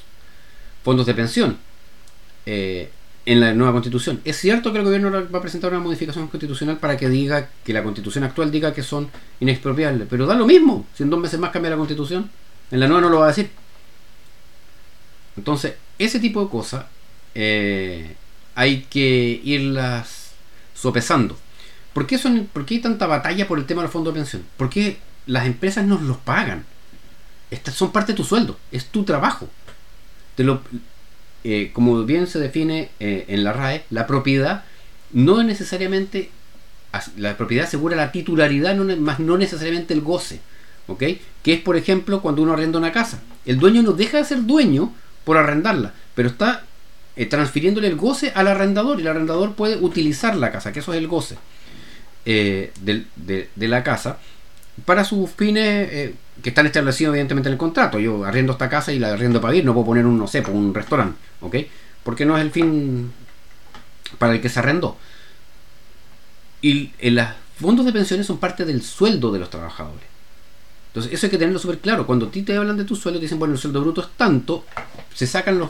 [0.83, 1.59] fondos de pensión.
[2.47, 2.91] Eh,
[3.27, 4.21] en la nueva constitución.
[4.25, 7.73] Es cierto que el gobierno va a presentar una modificación constitucional para que diga que
[7.73, 9.11] la constitución actual diga que son
[9.41, 12.31] inexpropiables, pero da lo mismo, si en dos meses más cambia la constitución,
[12.71, 13.51] en la nueva no lo va a decir.
[15.37, 16.87] Entonces, ese tipo de cosas
[17.35, 18.15] eh,
[18.55, 20.31] hay que irlas
[20.75, 21.37] sopesando.
[21.93, 24.45] ¿Por qué, son, ¿Por qué hay tanta batalla por el tema del fondo de pensión?
[24.57, 26.65] Porque las empresas nos los pagan.
[27.51, 29.49] Estas son parte de tu sueldo, es tu trabajo.
[30.37, 30.61] Te lo,
[31.49, 34.65] eh, como bien se define eh, en la RAE, la propiedad
[35.13, 36.29] no es necesariamente,
[37.17, 40.41] la propiedad asegura la titularidad, no, más no necesariamente el goce,
[40.89, 41.05] ¿ok?
[41.45, 43.21] Que es, por ejemplo, cuando uno arrenda una casa.
[43.45, 46.65] El dueño no deja de ser dueño por arrendarla, pero está
[47.15, 50.95] eh, transfiriéndole el goce al arrendador y el arrendador puede utilizar la casa, que eso
[50.95, 51.37] es el goce
[52.25, 52.73] de,
[53.15, 54.19] de, la casa,
[54.85, 57.99] para sus fines que están establecidos evidentemente en el contrato.
[57.99, 60.43] Yo arriendo esta casa y la arriendo para vivir, no puedo poner un, no sé,
[60.49, 61.57] un restaurante, ¿ok?
[62.03, 63.13] Porque no es el fin
[64.19, 64.97] para el que se arrendó.
[66.63, 67.27] Y los
[67.59, 70.05] fondos de pensiones son parte del sueldo de los trabajadores.
[70.89, 72.07] Entonces, eso hay que tenerlo súper claro.
[72.07, 74.09] Cuando a ti te hablan de tu sueldo, te dicen, bueno, el sueldo bruto es
[74.17, 74.65] tanto,
[75.15, 75.61] se sacan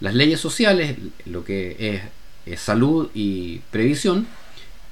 [0.00, 2.00] las leyes sociales, lo que
[2.46, 4.26] es, salud y previsión,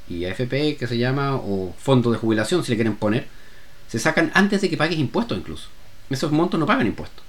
[0.09, 3.27] y AFP, que se llama, o fondo de jubilación, si le quieren poner,
[3.89, 5.69] se sacan antes de que pagues impuestos incluso.
[6.11, 7.25] Esos montos no pagan impuestos.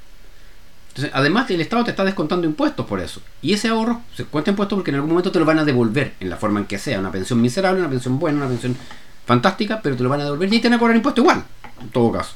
[0.90, 3.22] Entonces, además el Estado te está descontando impuestos por eso.
[3.42, 6.14] Y ese ahorro se cuenta impuestos porque en algún momento te lo van a devolver
[6.22, 7.00] en la forma en que sea.
[7.00, 8.78] Una pensión miserable, una pensión buena, una pensión
[9.26, 11.44] fantástica, pero te lo van a devolver y te van a cobrar impuestos igual,
[11.82, 12.36] en todo caso.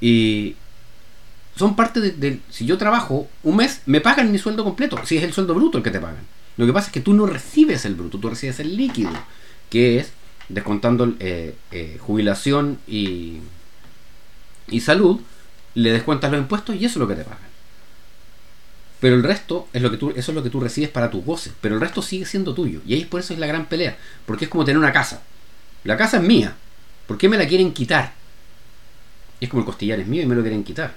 [0.00, 0.56] Y
[1.56, 5.22] son parte de, Si yo trabajo un mes, me pagan mi sueldo completo, si es
[5.22, 6.24] el sueldo bruto el que te pagan.
[6.56, 9.10] Lo que pasa es que tú no recibes el bruto, tú recibes el líquido,
[9.70, 10.12] que es
[10.48, 13.38] descontando eh, eh, jubilación y,
[14.68, 15.20] y salud,
[15.74, 17.46] le descuentas los impuestos y eso es lo que te pagan.
[19.00, 21.24] Pero el resto es lo que tú, eso es lo que tú recibes para tus
[21.24, 21.52] goces.
[21.60, 22.80] Pero el resto sigue siendo tuyo.
[22.86, 23.96] Y ahí por eso es la gran pelea.
[24.24, 25.22] Porque es como tener una casa.
[25.84, 26.56] La casa es mía.
[27.06, 28.14] ¿Por qué me la quieren quitar?
[29.40, 30.94] es como el costillar es mío y me lo quieren quitar.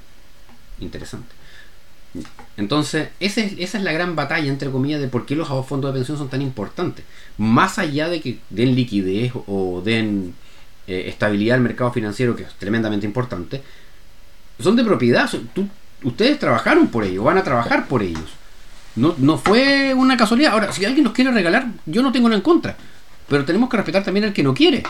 [0.80, 1.36] Interesante.
[2.58, 6.18] Entonces, esa es, la gran batalla, entre comillas, de por qué los fondos de pensión
[6.18, 7.06] son tan importantes.
[7.38, 10.34] Más allá de que den liquidez o den
[10.88, 13.62] eh, estabilidad al mercado financiero, que es tremendamente importante,
[14.60, 15.30] son de propiedad.
[16.04, 18.30] ustedes trabajaron por ellos, van a trabajar por ellos.
[18.96, 20.54] No, no fue una casualidad.
[20.54, 22.76] Ahora, si alguien nos quiere regalar, yo no tengo nada en contra.
[23.28, 24.84] Pero tenemos que respetar también al que no quiere.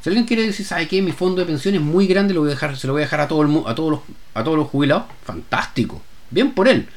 [0.00, 1.02] Si alguien quiere decir, ¿sabe qué?
[1.02, 3.04] Mi fondo de pensión es muy grande, lo voy a dejar, se lo voy a
[3.04, 4.00] dejar a, todo el, a, todos los,
[4.32, 5.04] a todos los jubilados.
[5.24, 6.88] Fantástico Bien por él.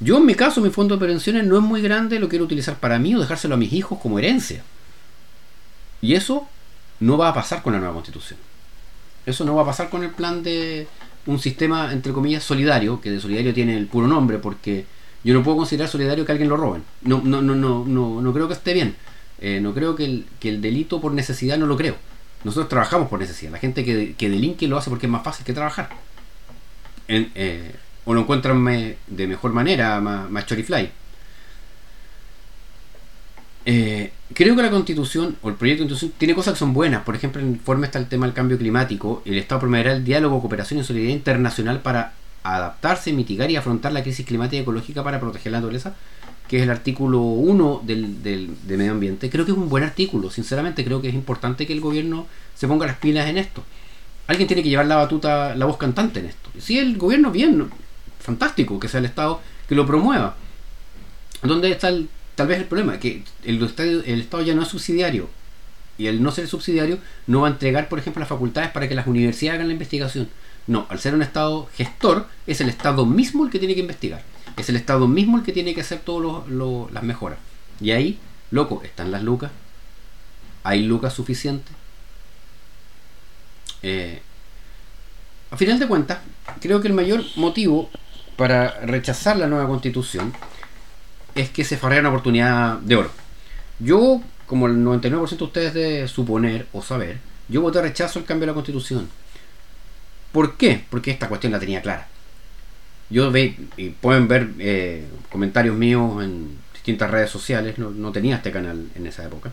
[0.00, 2.78] Yo en mi caso, mi fondo de pensiones no es muy grande, lo quiero utilizar
[2.78, 4.62] para mí o dejárselo a mis hijos como herencia.
[6.00, 6.48] Y eso
[7.00, 8.38] no va a pasar con la nueva constitución.
[9.26, 10.86] Eso no va a pasar con el plan de
[11.26, 14.86] un sistema, entre comillas, solidario, que de solidario tiene el puro nombre, porque
[15.24, 16.84] yo no puedo considerar solidario que alguien lo roben.
[17.02, 18.94] No, no, no, no, no, no creo que esté bien.
[19.40, 21.96] Eh, no creo que el, que el delito por necesidad no lo creo.
[22.44, 23.52] Nosotros trabajamos por necesidad.
[23.52, 25.90] La gente que, que delinque lo hace porque es más fácil que trabajar.
[27.08, 27.74] Eh,
[28.08, 28.64] o lo encuentran
[29.06, 30.88] de mejor manera, más, más chorifly.
[33.66, 37.02] Eh, creo que la constitución o el proyecto de constitución tiene cosas que son buenas.
[37.02, 39.20] Por ejemplo, en el informe está el tema del cambio climático.
[39.26, 44.02] El Estado promoverá el diálogo, cooperación y solidaridad internacional para adaptarse, mitigar y afrontar la
[44.02, 45.94] crisis climática y ecológica para proteger la naturaleza,
[46.48, 49.28] que es el artículo 1 del, del, de medio ambiente.
[49.28, 50.30] Creo que es un buen artículo.
[50.30, 53.62] Sinceramente, creo que es importante que el gobierno se ponga las pilas en esto.
[54.28, 56.48] Alguien tiene que llevar la batuta, la voz cantante en esto.
[56.58, 57.68] Si el gobierno, bien,
[58.28, 60.36] fantástico que sea el Estado que lo promueva.
[61.42, 63.56] ¿Dónde está el tal vez el problema que el,
[64.06, 65.28] el Estado ya no es subsidiario
[65.98, 68.94] y el no ser subsidiario no va a entregar, por ejemplo, las facultades para que
[68.94, 70.28] las universidades hagan la investigación.
[70.68, 74.22] No, al ser un Estado gestor, es el Estado mismo el que tiene que investigar.
[74.56, 76.48] Es el Estado mismo el que tiene que hacer todas
[76.92, 77.38] las mejoras.
[77.80, 78.20] Y ahí,
[78.52, 79.50] loco, están las lucas.
[80.62, 81.72] Hay lucas suficientes.
[83.82, 84.22] Eh,
[85.50, 86.18] a final de cuentas,
[86.60, 87.90] creo que el mayor motivo
[88.38, 90.32] para rechazar la nueva constitución
[91.34, 93.10] es que se farrea una oportunidad de oro.
[93.80, 98.42] Yo, como el 99% de ustedes de suponer o saber, yo voté rechazo al cambio
[98.42, 99.08] de la constitución.
[100.30, 100.84] ¿Por qué?
[100.88, 102.06] Porque esta cuestión la tenía clara.
[103.10, 108.52] Yo ve, y pueden ver eh, comentarios míos en distintas redes sociales, no, tenía este
[108.52, 109.50] canal en esa época.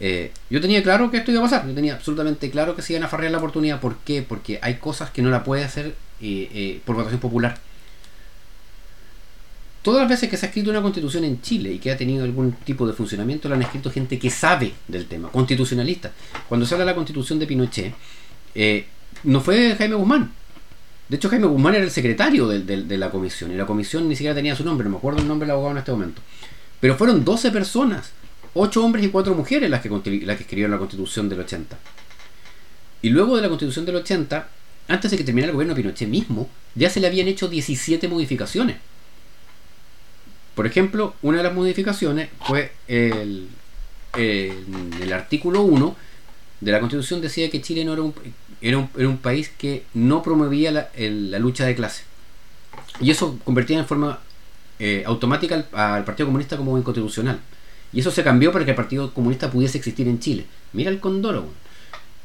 [0.00, 2.94] Eh, yo tenía claro que esto iba a pasar, yo tenía absolutamente claro que se
[2.94, 3.78] iban a farrear la oportunidad.
[3.78, 4.22] ¿Por qué?
[4.22, 7.60] Porque hay cosas que no la puede hacer eh, por votación popular
[9.82, 12.24] Todas las veces que se ha escrito una constitución en Chile y que ha tenido
[12.24, 16.12] algún tipo de funcionamiento, la han escrito gente que sabe del tema, constitucionalista.
[16.48, 17.92] Cuando se habla de la constitución de Pinochet,
[18.54, 18.86] eh,
[19.24, 20.30] no fue Jaime Guzmán.
[21.08, 24.36] De hecho, Jaime Guzmán era el secretario de, la comisión y la comisión ni siquiera
[24.36, 26.22] tenía su nombre, no me acuerdo el nombre del abogado en este momento.
[26.80, 28.12] Pero fueron 12 personas,
[28.54, 31.76] 8 hombres y 4 mujeres las que, las que escribieron la constitución del 80.
[33.02, 34.48] Y luego de la constitución del 80,
[34.86, 38.06] antes de que terminara el gobierno de Pinochet mismo, ya se le habían hecho 17
[38.06, 38.76] modificaciones.
[40.54, 43.48] Por ejemplo, una de las modificaciones fue el,
[44.16, 45.96] el, artículo 1
[46.60, 47.92] de la Constitución decía que Chile no
[48.60, 52.04] era un, país que no promovía la, lucha de clase.
[53.00, 54.20] Y eso convertía en forma
[54.78, 57.40] eh, automática al, Partido Comunista como inconstitucional.
[57.92, 60.46] Y eso se cambió para que el Partido Comunista pudiese existir en Chile.
[60.72, 61.46] Mira el condoro.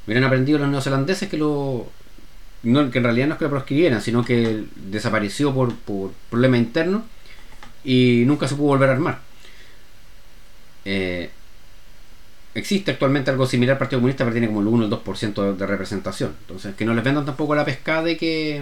[0.06, 1.90] Hubieran aprendido los neozelandeses que lo
[2.64, 6.60] no, que en realidad no es que lo proscribieran, sino que desapareció por, por problemas
[6.60, 7.04] internos
[7.88, 9.20] y nunca se pudo volver a armar.
[10.84, 11.30] Eh,
[12.54, 15.56] existe actualmente algo similar al Partido Comunista, pero tiene como el 1 o el 2%
[15.56, 16.36] de representación.
[16.42, 18.62] Entonces, que no les vendan tampoco la pescada de que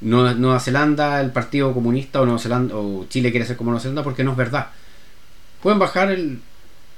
[0.00, 4.02] Nueva Zelanda, el Partido Comunista o Nueva Zelanda o Chile quiere ser como Nueva Zelanda,
[4.02, 4.70] porque no es verdad.
[5.62, 6.40] Pueden bajar el.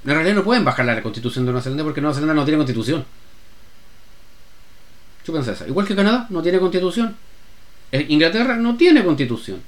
[0.05, 2.57] En realidad no pueden bajar la constitución de Nueva Zelanda porque Nueva Zelanda no tiene
[2.57, 3.05] constitución.
[5.27, 5.69] Chúpense esa.
[5.69, 7.15] Igual que Canadá no tiene constitución.
[7.93, 9.61] Eh, Inglaterra no tiene constitución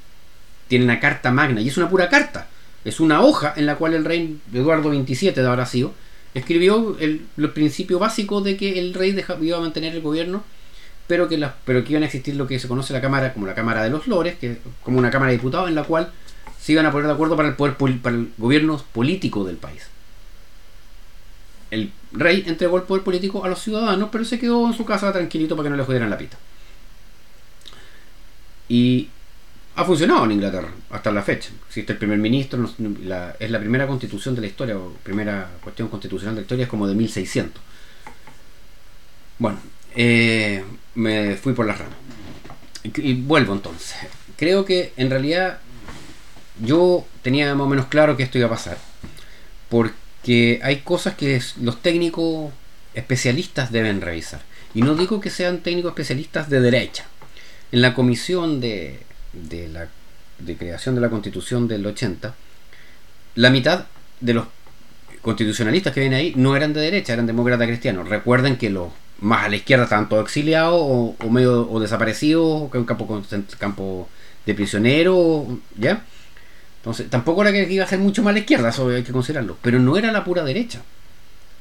[0.75, 2.49] tiene una carta magna y es una pura carta.
[2.85, 5.95] Es una hoja en la cual el rey Eduardo XXVII de ahora sido
[6.35, 10.43] escribió el, principio básico de que el rey iba a mantener el gobierno,
[11.07, 13.55] pero que, pero que iban a existir lo que se conoce la Cámara como la
[13.55, 16.11] Cámara de los Lores, que como una Cámara de Diputados en la cual
[16.61, 19.87] se iban a poner de acuerdo para el poder para el gobierno político del país.
[21.71, 25.13] El rey entregó el poder político a los ciudadanos, pero se quedó en su casa
[25.13, 26.37] tranquilito para que no le jodieran la pita.
[28.69, 29.09] Y
[29.77, 31.51] ha funcionado en Inglaterra hasta la fecha.
[31.67, 32.65] Existe el primer ministro,
[33.39, 36.69] es la primera constitución de la historia, o primera cuestión constitucional de la historia, es
[36.69, 37.63] como de 1600.
[39.39, 39.59] Bueno,
[39.97, 41.97] eh, me fui por las ramas.
[42.85, 43.97] Y, vuelvo entonces.
[44.37, 45.59] Creo que en realidad
[46.61, 48.79] yo tenía más o menos claro que esto iba a pasar.
[49.69, 52.53] Porque hay cosas que los técnicos
[52.95, 54.43] especialistas deben revisar.
[54.73, 57.07] Y no digo que sean técnicos especialistas de derecha.
[57.73, 59.01] En la comisión de
[59.35, 59.89] de la
[60.39, 62.35] de creación de la constitución del 80,
[63.37, 63.87] la mitad
[64.21, 64.47] de los
[65.23, 68.09] constitucionalistas que vienen ahí no eran de derecha, eran demócratas cristianos.
[68.09, 68.89] Recuerden que los
[69.21, 73.23] más a la izquierda estaban todos exiliados o, medio o desaparecidos, o en campo,
[73.59, 74.09] campo
[74.45, 75.47] de prisioneros,
[75.79, 76.05] ¿ya?
[76.79, 79.13] Entonces, tampoco era que iba a ser mucho más a la izquierda, eso hay que
[79.13, 80.83] considerarlo, pero no era la pura derecha.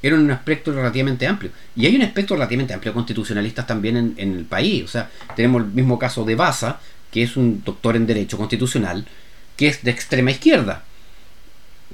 [0.02, 1.50] Era un aspecto relativamente amplio.
[1.74, 4.84] Y hay un aspecto relativamente amplio constitucionalistas también en, en el país.
[4.84, 6.78] O sea, tenemos el mismo caso de Baza,
[7.14, 9.06] que es un doctor en Derecho Constitucional,
[9.56, 10.82] que es de extrema izquierda.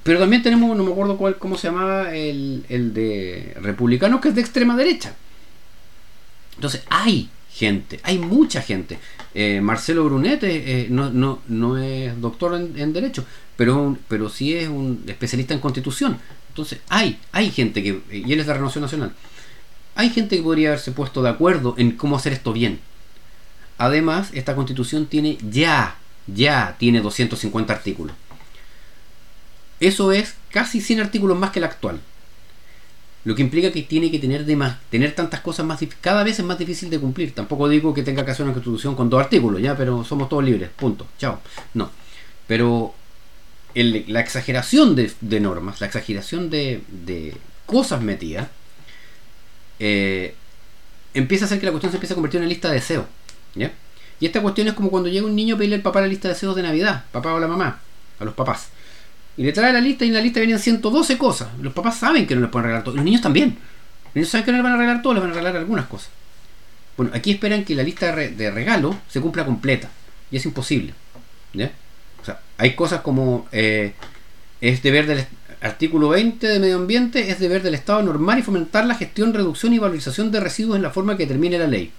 [0.02, 4.34] Pero también tenemos, no me acuerdo cuál, cómo se llamaba, el, de republicano, que es
[4.34, 5.14] de extrema derecha.
[6.54, 8.98] Entonces, hay gente, hay mucha gente.
[9.34, 13.26] Eh, Marcelo Brunet eh, no, no, no, es doctor en, Derecho,
[13.58, 16.16] pero, pero sí es un especialista en Constitución.
[16.48, 19.12] Entonces, hay, hay gente que, y él es de Renovación Nacional,
[19.96, 22.80] hay gente que podría haberse puesto de acuerdo en cómo hacer esto bien.
[23.80, 28.14] Además, esta constitución tiene ya, ya tiene 250 artículos.
[29.80, 31.98] Eso es casi 100 artículos más que la actual.
[33.24, 36.38] Lo que implica que tiene que tener, de más, tener tantas cosas más cada vez
[36.38, 37.34] es más difícil de cumplir.
[37.34, 40.44] Tampoco digo que tenga que hacer una constitución con dos artículos, ya, pero somos todos
[40.44, 41.06] libres, punto.
[41.18, 41.40] Chao.
[41.72, 41.90] No.
[42.46, 42.92] Pero
[43.74, 48.46] la exageración de, normas, la exageración de, cosas metidas,
[49.78, 50.34] eh,
[51.14, 53.06] empieza a hacer que la cuestión se empiece a convertir en una lista de deseos.
[53.54, 53.72] ¿Ya?
[54.20, 56.28] Y esta cuestión es como cuando llega un niño a pedirle al papá la lista
[56.28, 57.80] de deseos de Navidad, papá o la mamá,
[58.18, 58.68] a los papás.
[59.36, 61.48] Y le trae la lista y en la lista vienen 112 cosas.
[61.62, 62.96] Los papás saben que no les pueden regalar todo.
[62.96, 63.56] Los niños también.
[64.06, 65.86] Los niños saben que no les van a regalar todo, les van a regalar algunas
[65.86, 66.10] cosas.
[66.96, 69.88] Bueno, aquí esperan que la lista de regalo se cumpla completa.
[70.30, 70.92] Y es imposible.
[71.54, 71.72] ¿ya?
[72.58, 73.94] Hay cosas como eh,
[74.60, 75.24] es deber del
[75.62, 79.72] artículo 20 de medio ambiente, es deber del Estado normal y fomentar la gestión, reducción
[79.72, 81.92] y valorización de residuos en la forma que determine la ley.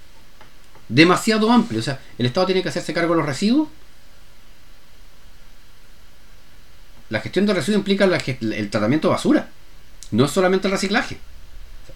[0.94, 1.80] Demasiado amplio.
[1.80, 3.68] O sea, el Estado tiene que hacerse cargo de los residuos
[7.12, 9.48] La gestión de residuos implica el tratamiento de basura,
[10.12, 11.18] no solamente el reciclaje.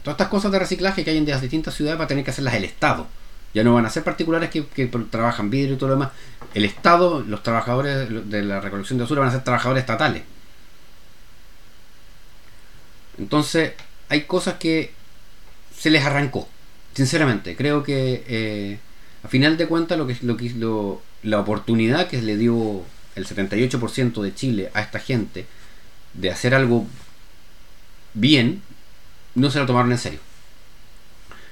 [0.02, 2.32] todas estas cosas de reciclaje que hay en las distintas ciudades va a tener que
[2.32, 3.06] hacerlas el Estado.
[3.54, 6.10] Ya no van a ser particulares que, trabajan vidrio y todo lo demás.
[6.52, 10.22] El Estado, los trabajadores de la recolección de basura van a ser trabajadores estatales.
[13.16, 13.72] Entonces,
[14.10, 14.92] hay cosas que
[15.74, 16.46] se les arrancó.
[16.92, 18.78] Sinceramente, creo que eh,
[19.26, 22.82] a final de cuentas lo que, lo, lo, la oportunidad que le dio
[23.16, 25.46] el 78% de Chile a esta gente
[26.14, 26.86] de hacer algo
[28.14, 28.62] bien,
[29.34, 30.20] no se lo tomaron en serio.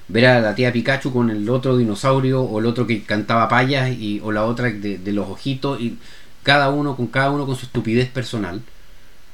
[0.07, 3.91] Ver a la tía Pikachu con el otro dinosaurio o el otro que cantaba payas
[3.91, 5.99] y, o la otra de, los ojitos y
[6.45, 8.63] cada uno con cada uno con su estupidez personal,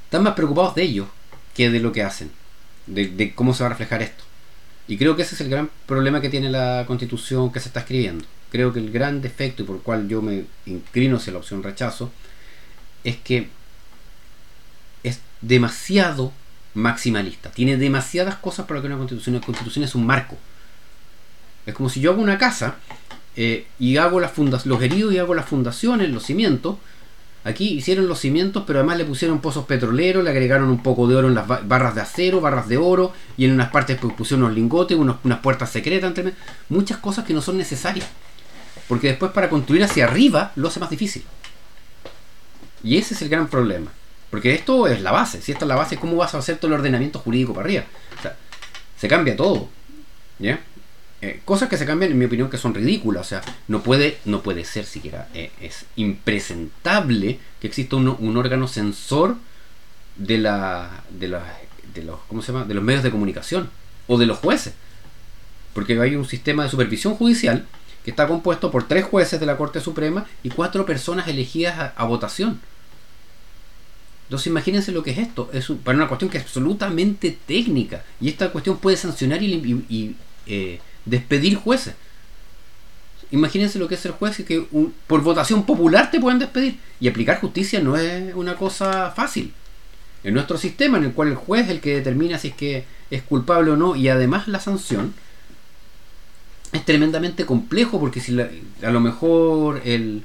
[0.05, 1.09] están más preocupados de ellos
[1.55, 2.31] que de lo que hacen,
[2.87, 4.30] de cómo se va a reflejar esto.
[4.91, 7.79] Y creo que ese es el gran problema que tiene la constitución que se está
[7.79, 8.25] escribiendo.
[8.51, 11.63] Creo que el gran defecto y por el cual yo me inclino hacia la opción
[11.63, 12.11] rechazo
[13.05, 13.49] es que
[15.05, 16.33] es demasiado
[16.75, 17.53] maximalista.
[17.53, 19.37] Tiene demasiadas cosas para que una constitución.
[19.37, 20.37] Una constitución es un marco.
[21.67, 22.75] Es como si yo hago una casa
[23.37, 26.79] eh, y hago las los heridos y hago las fundaciones, los cimientos.
[27.43, 31.17] Aquí hicieron los cimientos, pero además le pusieron pozos petroleros, le agregaron un poco de
[31.17, 34.55] oro en las barras de acero, barras de oro, y en unas partes pusieron unos
[34.55, 36.35] lingotes, unas puertas secretas, entre
[36.69, 38.07] muchas cosas que no son necesarias.
[38.89, 41.25] Porque después para construir hacia arriba lo hace más difícil.
[42.83, 43.91] Y ese es el gran problema.
[44.31, 45.41] Porque esto es la base.
[45.41, 47.85] Si esta es la base, ¿cómo vas a hacer todo el ordenamiento jurídico para arriba?
[48.97, 49.69] Se cambia todo.
[50.39, 50.61] ¿Ya?
[51.23, 53.27] Eh, cosas que se cambian, en mi opinión, que son ridículas.
[53.27, 55.29] O sea, no puede, no puede ser siquiera.
[55.35, 59.37] Eh, es impresentable que exista un, un, órgano censor
[60.17, 61.05] de la.
[61.11, 62.19] de los.
[62.29, 62.65] ¿Cómo se llama?
[62.65, 63.71] De los medios de comunicación.
[64.07, 64.75] O de los jueces.
[65.75, 67.67] Porque hay un sistema de supervisión judicial
[68.05, 72.05] que está compuesto por tres jueces de la Corte Suprema y cuatro personas elegidas a,
[72.05, 72.61] votación.
[74.25, 75.51] Entonces imagínense lo que es esto.
[75.53, 78.05] Es para una cuestión que es absolutamente técnica.
[78.21, 80.81] Y esta cuestión puede sancionar y, eh,
[81.11, 81.95] despedir jueces.
[83.33, 84.67] Imagínense lo que es el juez y que
[85.07, 86.79] por votación popular te pueden despedir.
[86.99, 89.53] Y aplicar justicia no es una cosa fácil.
[90.25, 92.85] En nuestro sistema, en el cual el juez es el que determina si es que
[93.11, 95.15] es culpable o no, y además la sanción,
[96.73, 100.25] es tremendamente complejo porque si a lo mejor el,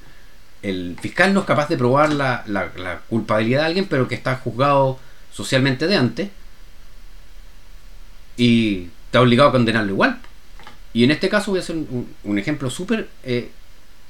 [0.99, 4.99] fiscal no es capaz de probar la, culpabilidad de alguien, pero que está juzgado
[5.31, 6.29] socialmente de antes,
[8.37, 10.19] y está obligado a condenarlo igual.
[10.95, 13.51] Y en este caso voy a hacer un, ejemplo súper eh,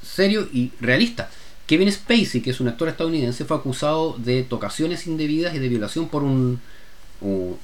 [0.03, 1.31] serio y realista.
[1.65, 6.07] Kevin Spacey, que es un actor estadounidense, fue acusado de tocaciones indebidas y de violación
[6.07, 6.61] por un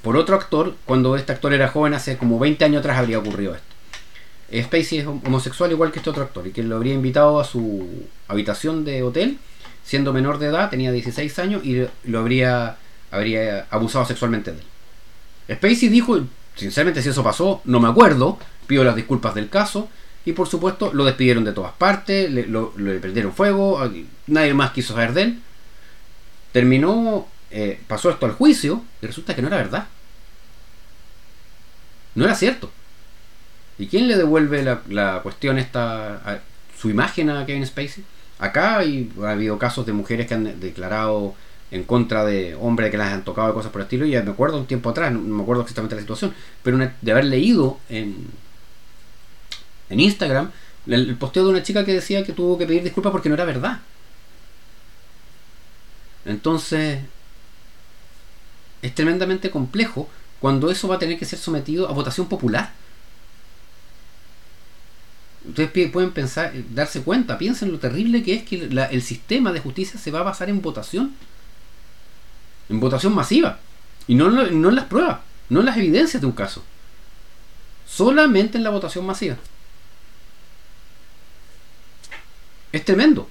[0.02, 3.54] por otro actor cuando este actor era joven hace como 20 años atrás habría ocurrido
[3.54, 4.68] esto.
[4.68, 7.88] Spacey es homosexual igual que este otro actor y que lo habría invitado a su
[8.28, 9.38] habitación de hotel
[9.84, 12.78] siendo menor de edad, tenía 16 años y lo habría,
[13.12, 15.58] habría abusado sexualmente de él.
[15.58, 16.18] Spacey dijo,
[16.62, 19.90] sinceramente si eso pasó, no me acuerdo, pido las disculpas del caso
[20.26, 23.82] y por supuesto lo despidieron de todas partes, le, lo, prendieron fuego,
[24.28, 25.42] nadie más quiso saber de él.
[26.52, 29.88] Terminó, eh, pasó esto al juicio y resulta que no era verdad.
[32.14, 32.72] No era cierto.
[33.80, 36.42] ¿Y quién le devuelve la, cuestión esta,
[36.80, 38.04] su imagen a Kevin Spacey?
[38.38, 41.34] Acá hay, ha habido casos de mujeres que han declarado
[41.72, 44.06] en contra de hombres que las han tocado cosas por el estilo.
[44.06, 47.26] Y me acuerdo un tiempo atrás, no, me acuerdo exactamente la situación, pero de haber
[47.26, 48.28] leído en,
[49.90, 50.52] en Instagram
[50.88, 53.46] el, posteo de una chica que decía que tuvo que pedir disculpas porque no era
[53.46, 53.80] verdad.
[56.26, 57.00] Entonces,
[58.82, 60.10] es tremendamente complejo
[60.40, 62.74] cuando eso va a tener que ser sometido a votación popular.
[65.48, 70.00] Ustedes pueden pensar, darse cuenta, piensen lo terrible que es que el sistema de justicia
[70.00, 71.16] se va a basar en votación.
[72.72, 73.60] En votación masiva.
[74.08, 75.20] Y no, no en las pruebas,
[75.50, 76.64] no en las evidencias de un caso.
[77.86, 79.36] Solamente en la votación masiva.
[82.72, 83.30] Es tremendo.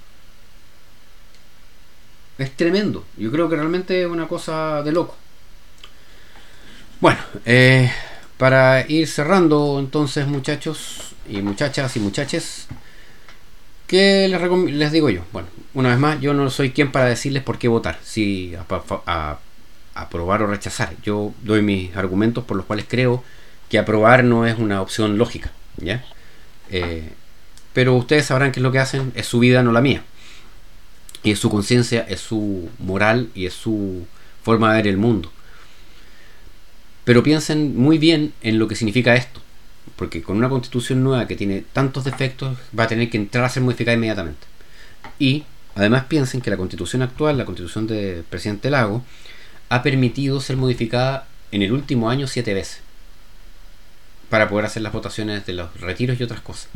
[2.36, 3.04] Es tremendo.
[3.16, 5.16] Yo creo que realmente es una cosa de loco.
[7.00, 7.90] Bueno, eh,
[8.36, 12.68] para ir cerrando entonces muchachos y muchachas y muchaches,
[13.90, 14.28] ¿qué
[14.68, 15.22] les, digo yo?
[15.32, 18.54] Bueno, una vez más, yo no soy quien para decirles por qué votar, si
[19.94, 20.94] aprobar o rechazar.
[21.02, 23.24] Yo doy mis argumentos por los cuales creo
[23.68, 26.04] que aprobar no es una opción lógica, ¿ya?
[26.70, 27.10] Eh,
[27.72, 30.04] pero ustedes sabrán qué es lo que hacen, es su vida, no la mía.
[31.24, 34.06] Y es su conciencia, es su moral y es su
[34.44, 35.32] forma de ver el mundo.
[37.02, 39.40] Pero piensen muy bien en lo que significa esto.
[40.00, 43.50] Porque con una constitución nueva que tiene tantos defectos va a tener que entrar a
[43.50, 44.46] ser modificada inmediatamente.
[45.18, 45.44] Y
[45.74, 49.04] además piensen que la constitución actual, la constitución del presidente Lago,
[49.68, 52.80] ha permitido ser modificada en el último año siete veces.
[54.30, 56.68] Para poder hacer las votaciones de los retiros y otras cosas.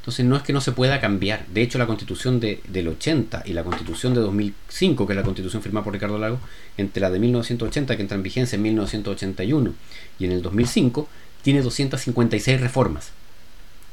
[0.00, 1.46] Entonces no es que no se pueda cambiar.
[1.46, 5.22] De hecho, la constitución de, del 80 y la constitución de 2005, que es la
[5.22, 6.40] constitución firmada por Ricardo Lago,
[6.76, 9.72] entre la de 1980, que entra en vigencia en 1981,
[10.18, 11.08] y en el 2005,
[11.46, 13.12] tiene 256 reformas.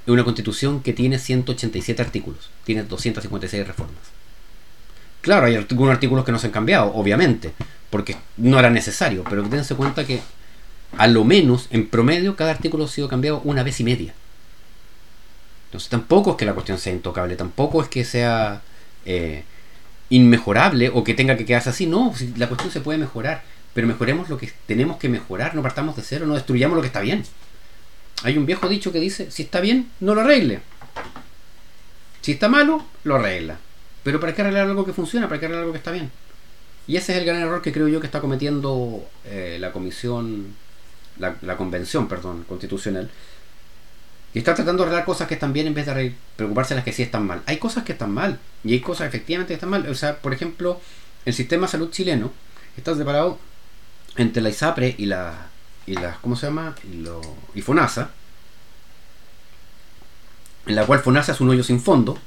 [0.08, 2.50] Es una constitución que tiene 187 artículos.
[2.64, 4.02] Tiene 256 reformas.
[5.22, 7.54] Claro, hay algunos artículos que no se han cambiado, obviamente,
[7.92, 10.22] porque no era necesario, pero dense cuenta que
[10.98, 14.16] a lo menos, en promedio, cada artículo ha sido cambiado una vez y media.
[15.66, 18.64] Entonces tampoco es que la cuestión sea intocable, tampoco es que sea
[19.06, 19.44] eh,
[20.10, 21.86] inmejorable o que tenga que quedarse así.
[21.86, 23.44] No, la cuestión se puede mejorar,
[23.76, 26.88] pero mejoremos lo que tenemos que mejorar, no partamos de cero, no destruyamos lo que
[26.88, 27.24] está bien.
[28.24, 30.62] Hay un viejo dicho que dice, si está bien, no lo arregle.
[32.22, 33.58] Si está malo, lo arregla.
[34.04, 35.28] Pero ¿para qué arreglar algo que funciona?
[35.28, 36.12] ¿Para qué arreglar algo que está bien?
[36.88, 40.56] Y ese es el gran error que creo yo que está cometiendo eh, la comisión,
[41.18, 43.10] la, la, convención, perdón, constitucional,
[44.34, 46.86] y está tratando de arreglar cosas que están bien en vez de preocuparse de las
[46.86, 47.44] que sí están mal.
[47.46, 48.40] Hay cosas que están mal.
[48.64, 49.88] Y hay cosas efectivamente que están mal.
[49.88, 50.82] O sea, por ejemplo,
[51.26, 52.32] el sistema de salud chileno
[52.76, 53.38] está separado
[54.18, 55.50] entre la ISAPRE y la.
[55.86, 56.76] Y la ¿Cómo se llama?
[56.92, 57.22] Y, lo,
[57.54, 58.10] y FONASA.
[60.66, 62.18] En la cual FONASA es un hoyo sin fondo.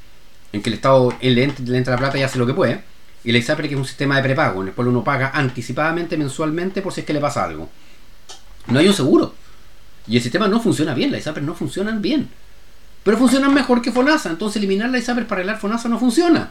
[0.52, 2.84] En que el Estado le entra, la plata y hace lo que puede.
[3.24, 4.62] Y la ISAPRE que es un sistema de prepago.
[4.62, 7.68] En el cual uno paga anticipadamente, mensualmente, por si es que le pasa algo.
[8.68, 9.34] No hay un seguro.
[10.06, 12.28] Y el sistema no funciona bien, las ISAPRES no funcionan bien.
[13.02, 16.50] Pero funcionan mejor que FONASA, entonces eliminar la ISAPRES para arreglar FONASA no funciona.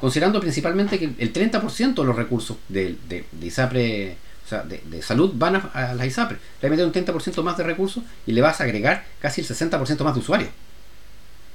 [0.00, 5.32] Considerando principalmente que el 30% de los recursos de, de, ISAPRE, o sea, de, salud
[5.34, 6.38] van a, las ISAPRES.
[6.60, 10.04] Le metes un 30% más de recursos y le vas a agregar casi el 60%
[10.04, 10.50] más de usuarios.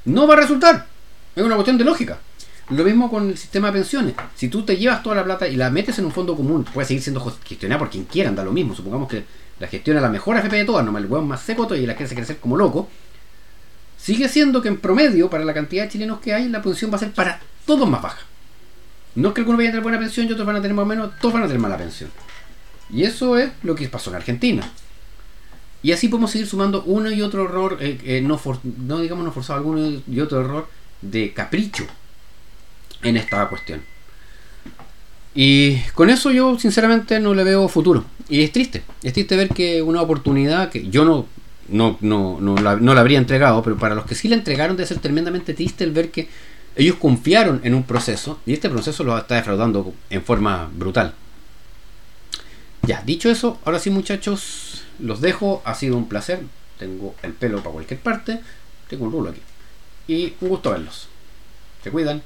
[0.06, 0.88] No va a resultar.
[1.36, 2.18] Es una cuestión de lógica.
[2.70, 4.14] Lo mismo con el sistema de pensiones.
[4.36, 6.88] Si tú te llevas toda la plata y la metes en un fondo común, puede
[6.88, 8.76] seguir siendo gestionada por quien quiera, da lo mismo.
[8.76, 9.24] Supongamos que
[9.60, 12.04] la gestiona la mejor AFP de todas, no el hueón más seco y la que
[12.04, 12.90] hacer como loco,
[13.98, 16.96] sigue siendo que en promedio, para la cantidad de chilenos que hay, la pensión va
[16.96, 18.22] a ser para todos más baja.
[19.16, 20.84] No es que algunos vayan a tener buena pensión y otros van a tener más
[20.84, 22.10] o menos, todos van a tener mala pensión.
[22.90, 24.70] Y eso es lo que pasó en Argentina.
[25.82, 28.40] Y así podemos seguir sumando uno y otro error, eh, eh, no,
[28.86, 30.68] no digamos no forzado, alguno y otro error
[31.02, 31.86] de capricho
[33.04, 33.82] en esta cuestión.
[35.34, 38.04] Y con eso yo sinceramente no le veo futuro.
[38.28, 38.84] Y es triste.
[39.04, 41.28] Es triste ver que una oportunidad que yo no,
[41.70, 44.76] no, no, no, la, no la habría entregado, pero para los que sí la entregaron
[44.76, 46.28] debe ser tremendamente triste el ver que
[46.76, 51.14] ellos confiaron en un proceso y este proceso lo está defraudando en forma brutal.
[52.84, 55.62] Ya, dicho eso, ahora sí muchachos, los dejo.
[55.66, 56.42] Ha sido un placer.
[56.78, 58.40] Tengo el pelo para cualquier parte.
[58.88, 59.42] Tengo un rulo aquí.
[60.08, 61.08] Y un gusto verlos.
[61.84, 62.24] Se cuidan.